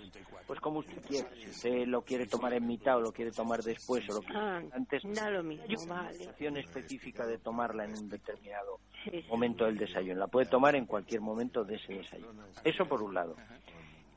Pues 0.47 0.61
como 0.61 0.81
usted 0.81 1.01
quiera, 1.07 1.29
si 1.43 1.49
usted 1.49 1.87
lo 1.87 2.03
quiere 2.03 2.27
tomar 2.27 2.53
en 2.53 2.67
mitad 2.67 2.97
o 2.99 3.01
lo 3.01 3.13
quiere 3.13 3.31
tomar 3.31 3.63
después 3.63 4.05
o 4.11 4.15
lo 4.15 4.21
quiere 4.21 4.39
Ah, 4.39 4.63
antes, 4.73 5.03
da 5.15 5.31
lo 5.31 5.43
mismo, 5.43 5.65
hay 5.67 5.77
una 5.87 6.03
vale. 6.03 6.61
específica 6.61 7.25
de 7.27 7.39
tomarla 7.39 7.85
en 7.85 7.93
un 7.97 8.09
determinado 8.11 8.79
sí. 9.05 9.25
momento 9.29 9.65
del 9.65 9.79
desayuno. 9.79 10.21
La 10.21 10.27
puede 10.27 10.47
tomar 10.47 10.75
en 10.77 10.85
cualquier 10.85 11.23
momento 11.23 11.65
de 11.65 11.77
ese 11.77 11.95
desayuno. 11.95 12.43
Eso 12.63 12.85
por 12.87 13.03
un 13.03 13.15
lado. 13.15 13.37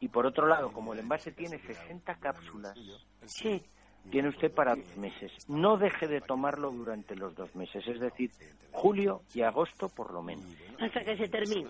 Y 0.01 0.09
por 0.09 0.25
otro 0.25 0.47
lado, 0.47 0.71
como 0.73 0.93
el 0.93 0.99
envase 0.99 1.31
tiene 1.31 1.59
60 1.59 2.15
cápsulas, 2.15 2.77
Sí. 3.25 3.63
tiene 4.11 4.27
usted 4.29 4.51
para 4.53 4.75
dos 4.75 4.97
meses. 4.97 5.31
No 5.47 5.77
deje 5.77 6.07
de 6.07 6.19
tomarlo 6.21 6.71
durante 6.71 7.15
los 7.15 7.33
dos 7.35 7.55
meses, 7.55 7.87
es 7.87 7.99
decir, 7.99 8.31
julio 8.73 9.21
y 9.33 9.41
agosto 9.41 9.87
por 9.89 10.11
lo 10.13 10.21
menos. 10.21 10.45
Hasta 10.79 11.01
que 11.05 11.15
se 11.17 11.27
termine. 11.29 11.69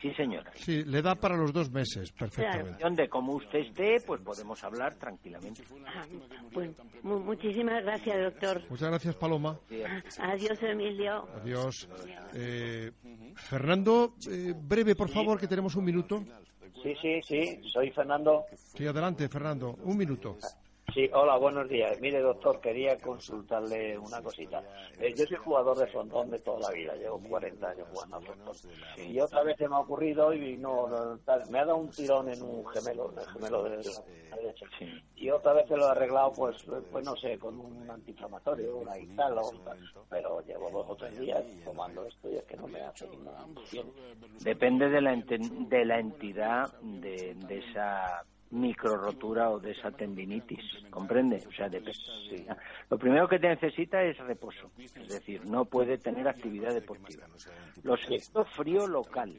Sí, 0.00 0.14
señora. 0.14 0.52
Sí, 0.54 0.84
le 0.84 1.02
da 1.02 1.16
para 1.16 1.36
los 1.36 1.52
dos 1.52 1.70
meses, 1.72 2.12
perfectamente. 2.12 2.82
Donde 2.82 3.08
como 3.08 3.32
usted 3.32 3.58
esté, 3.58 4.00
pues 4.06 4.20
podemos 4.20 4.62
hablar 4.62 4.94
tranquilamente. 4.94 5.64
Ah, 5.86 6.04
pues, 6.52 6.70
mu- 7.02 7.18
muchísimas 7.18 7.82
gracias, 7.82 8.16
doctor. 8.22 8.62
Muchas 8.70 8.90
gracias, 8.90 9.14
Paloma. 9.16 9.58
Adiós, 10.20 10.62
Emilio. 10.62 11.26
Adiós. 11.42 11.88
Eh, 12.32 12.92
Fernando, 13.34 14.14
eh, 14.30 14.54
breve, 14.56 14.94
por 14.94 15.08
favor, 15.08 15.38
que 15.40 15.48
tenemos 15.48 15.74
un 15.74 15.84
minuto. 15.84 16.24
Sí, 16.82 16.94
sí, 17.02 17.20
sí, 17.26 17.60
soy 17.72 17.90
Fernando. 17.90 18.44
Sí, 18.54 18.86
adelante, 18.86 19.28
Fernando. 19.28 19.76
Un 19.82 19.96
minuto. 19.96 20.38
Sí, 20.94 21.08
hola, 21.12 21.36
buenos 21.36 21.68
días. 21.68 22.00
Mire, 22.00 22.20
doctor, 22.20 22.60
quería 22.60 22.96
consultarle 22.96 23.98
una 23.98 24.22
cosita. 24.22 24.62
Eh, 24.98 25.12
yo 25.14 25.26
soy 25.26 25.36
jugador 25.36 25.76
de 25.76 25.86
frontón 25.88 26.30
de 26.30 26.38
toda 26.38 26.60
la 26.60 26.70
vida, 26.70 26.94
llevo 26.94 27.20
40 27.20 27.68
años 27.68 27.86
jugando 27.92 28.16
a 28.16 28.20
frontón. 28.22 28.56
Y 28.96 29.20
otra 29.20 29.42
vez 29.42 29.56
se 29.58 29.68
me 29.68 29.76
ha 29.76 29.80
ocurrido 29.80 30.32
y 30.32 30.56
no, 30.56 30.88
no, 30.88 31.18
tal, 31.18 31.48
me 31.50 31.58
ha 31.58 31.66
dado 31.66 31.76
un 31.76 31.90
tirón 31.90 32.30
en 32.30 32.42
un 32.42 32.66
gemelo, 32.68 33.12
el 33.18 33.26
gemelo 33.28 33.62
de 33.64 33.70
la 33.70 33.76
derecha. 33.76 34.66
Y 35.14 35.30
otra 35.30 35.52
vez 35.52 35.68
se 35.68 35.76
lo 35.76 35.88
he 35.88 35.90
arreglado, 35.90 36.32
pues, 36.32 36.56
pues 36.90 37.04
no 37.04 37.14
sé, 37.16 37.38
con 37.38 37.60
un 37.60 37.90
antiinflamatorio, 37.90 38.78
una 38.78 38.98
Italo, 38.98 39.42
pero 40.08 40.40
llevo 40.40 40.70
dos 40.70 40.86
o 40.88 40.96
tres 40.96 41.18
días 41.18 41.44
tomando 41.64 42.06
esto 42.06 42.30
y 42.30 42.36
es 42.36 42.44
que 42.44 42.56
no 42.56 42.66
me 42.66 42.80
hace 42.80 43.06
ninguna 43.08 43.40
función. 43.54 43.92
Depende 44.40 44.88
de 44.88 45.02
la, 45.02 45.14
de 45.14 45.84
la 45.84 45.98
entidad 46.00 46.72
de, 46.80 47.34
de 47.34 47.58
esa 47.58 48.24
micro 48.50 48.96
rotura 48.96 49.50
o 49.50 49.58
de 49.58 49.72
esa 49.72 49.90
tendinitis, 49.90 50.64
¿comprende? 50.90 51.44
O 51.46 51.52
sea, 51.52 51.68
depende. 51.68 52.46
Lo 52.90 52.98
primero 52.98 53.28
que 53.28 53.38
te 53.38 53.48
necesita 53.48 54.02
es 54.02 54.16
reposo, 54.18 54.70
es 54.78 55.08
decir, 55.08 55.44
no 55.46 55.64
puede 55.66 55.98
tener 55.98 56.26
actividad 56.28 56.72
deportiva. 56.72 57.26
Lo 57.82 57.96
segundo, 57.96 58.44
frío 58.56 58.86
local. 58.86 59.34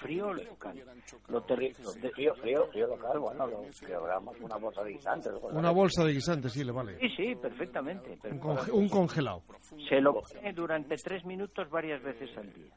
Frío 0.00 0.32
local. 0.32 0.82
Lo. 1.28 1.42
Frío, 1.42 2.34
frío, 2.36 2.66
frío 2.70 2.86
local, 2.86 3.18
bueno, 3.18 3.46
lo 3.46 3.62
quebramos 3.86 4.36
una 4.40 4.56
bolsa 4.56 4.84
de 4.84 4.92
guisantes. 4.92 5.32
Una 5.52 5.70
bolsa 5.70 6.04
de 6.04 6.12
guisantes, 6.12 6.52
sí, 6.52 6.64
le 6.64 6.72
vale. 6.72 6.98
Sí, 7.00 7.08
sí, 7.16 7.34
perfectamente. 7.34 8.18
Un, 8.30 8.40
conge- 8.40 8.72
un 8.72 8.88
congelado. 8.88 9.42
Se 9.88 10.00
lo 10.00 10.20
pone 10.20 10.52
durante 10.52 10.96
tres 10.96 11.24
minutos 11.24 11.68
varias 11.70 12.02
veces 12.02 12.30
al 12.36 12.52
día. 12.52 12.72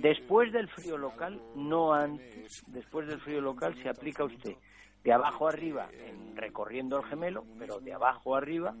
Después 0.00 0.52
del 0.52 0.68
frío 0.68 0.98
local, 0.98 1.40
no 1.56 1.94
antes, 1.94 2.62
después 2.66 3.06
del 3.08 3.20
frío 3.20 3.40
local 3.40 3.74
se 3.82 3.88
aplica 3.88 4.01
usted 4.24 4.54
de 5.04 5.12
abajo 5.12 5.48
arriba, 5.48 5.88
en- 5.92 6.36
recorriendo 6.36 6.98
el 6.98 7.04
gemelo, 7.06 7.44
pero 7.58 7.80
de 7.80 7.92
abajo 7.92 8.36
arriba, 8.36 8.72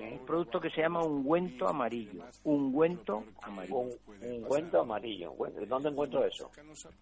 un 0.00 0.24
producto 0.26 0.58
que 0.60 0.70
se 0.70 0.80
llama 0.80 1.02
ungüento 1.04 1.68
amarillo. 1.68 2.24
Ungüento 2.44 3.22
amarillo. 3.42 3.76
Un 3.76 3.92
ungüento 4.22 4.80
amarillo. 4.80 5.34
¿Dónde 5.68 5.90
encuentro 5.90 6.24
eso? 6.24 6.50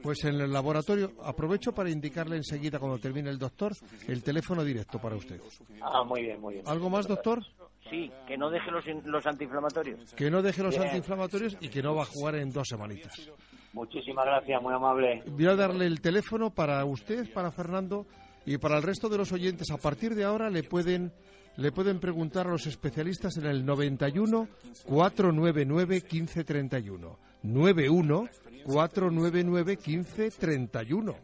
Pues 0.03 0.25
en 0.25 0.41
el 0.41 0.53
laboratorio, 0.53 1.13
aprovecho 1.23 1.73
para 1.73 1.91
indicarle 1.91 2.37
enseguida, 2.37 2.79
cuando 2.81 2.99
termine 2.99 3.31
el 3.31 3.39
doctor, 3.39 3.73
el 4.09 4.23
teléfono 4.25 4.65
directo 4.65 4.99
para 5.01 5.15
usted. 5.17 5.41
Ah, 5.81 6.03
muy 6.03 6.23
bien, 6.23 6.41
muy 6.41 6.55
bien. 6.55 6.69
¿Algo 6.69 6.91
más, 6.91 7.07
doctor? 7.07 7.41
Sí, 7.89 8.11
que 8.27 8.37
no 8.37 8.51
deje 8.51 8.69
los, 8.73 8.85
los 9.05 9.25
antiinflamatorios. 9.27 10.13
Que 10.15 10.29
no 10.29 10.43
deje 10.43 10.61
los 10.65 10.73
Bien. 10.75 10.89
antiinflamatorios 10.89 11.57
y 11.61 11.69
que 11.69 11.83
no 11.83 11.95
va 11.95 12.03
a 12.03 12.07
jugar 12.07 12.35
en 12.35 12.51
dos 12.51 12.67
semanitas. 12.69 13.31
Muchísimas 13.77 14.25
gracias, 14.25 14.63
muy 14.63 14.73
amable. 14.73 15.23
Voy 15.27 15.47
a 15.47 15.55
darle 15.55 15.85
el 15.85 16.01
teléfono 16.01 16.49
para 16.49 16.83
usted, 16.87 17.31
para 17.35 17.51
Fernando 17.51 18.07
y 18.47 18.57
para 18.57 18.79
el 18.79 18.83
resto 18.83 19.11
de 19.11 19.19
los 19.19 19.33
oyentes. 19.33 19.71
A 19.71 19.77
partir 19.77 20.15
de 20.15 20.25
ahora 20.25 20.49
le 20.49 20.63
pueden 20.63 21.13
le 21.57 21.73
pueden 21.73 22.01
preguntar 22.01 22.47
a 22.47 22.53
los 22.53 22.67
especialistas 22.67 23.37
en 23.37 23.45
el 23.45 23.67
91 23.67 24.49
499 24.87 26.03
1531. 26.11 27.19
91 27.43 28.29
499 28.65 29.77
1531. 29.77 31.17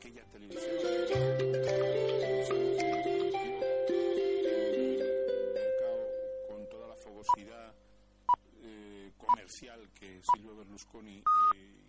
con 6.49 6.69
toda 6.69 6.89
la 6.89 6.97
fogosidad 6.97 7.73
eh, 8.63 9.11
comercial 9.17 9.89
que 9.99 10.21
Silvio 10.35 10.55
Berlusconi 10.57 11.17
eh, 11.17 11.82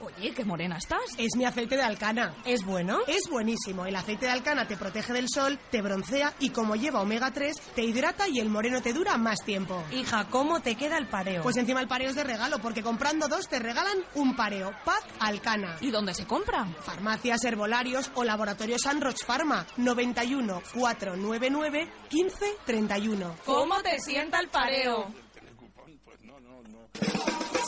Oye, 0.00 0.32
qué 0.32 0.44
morena 0.44 0.76
estás. 0.78 1.00
Es 1.18 1.36
mi 1.36 1.44
aceite 1.44 1.76
de 1.76 1.82
alcana. 1.82 2.34
¿Es 2.44 2.64
bueno? 2.64 3.00
Es 3.08 3.28
buenísimo. 3.28 3.84
El 3.84 3.96
aceite 3.96 4.26
de 4.26 4.32
alcana 4.32 4.66
te 4.68 4.76
protege 4.76 5.12
del 5.12 5.28
sol, 5.28 5.58
te 5.70 5.82
broncea 5.82 6.32
y 6.38 6.50
como 6.50 6.76
lleva 6.76 7.00
omega 7.00 7.32
3, 7.32 7.54
te 7.74 7.82
hidrata 7.82 8.28
y 8.28 8.38
el 8.38 8.48
moreno 8.48 8.80
te 8.80 8.92
dura 8.92 9.16
más 9.18 9.40
tiempo. 9.44 9.82
Hija, 9.90 10.28
¿cómo 10.30 10.60
te 10.60 10.76
queda 10.76 10.98
el 10.98 11.08
pareo? 11.08 11.42
Pues 11.42 11.56
encima 11.56 11.80
el 11.80 11.88
pareo 11.88 12.10
es 12.10 12.16
de 12.16 12.24
regalo, 12.24 12.60
porque 12.60 12.82
comprando 12.82 13.26
dos 13.28 13.48
te 13.48 13.58
regalan 13.58 13.98
un 14.14 14.36
pareo. 14.36 14.70
Pack 14.84 15.04
Alcana. 15.18 15.76
¿Y 15.80 15.90
dónde 15.90 16.14
se 16.14 16.26
compra? 16.26 16.64
Farmacias, 16.82 17.44
herbolarios 17.44 18.10
o 18.14 18.22
laboratorios 18.22 18.82
San 18.82 19.00
Roch 19.00 19.24
Pharma. 19.24 19.66
91 19.76 20.62
499 20.74 21.90
15 22.08 22.46
31. 22.64 23.36
¿Cómo 23.44 23.80
te 23.82 23.98
sienta 24.00 24.38
el 24.38 24.48
pareo? 24.48 25.12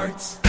Parts. 0.00 0.39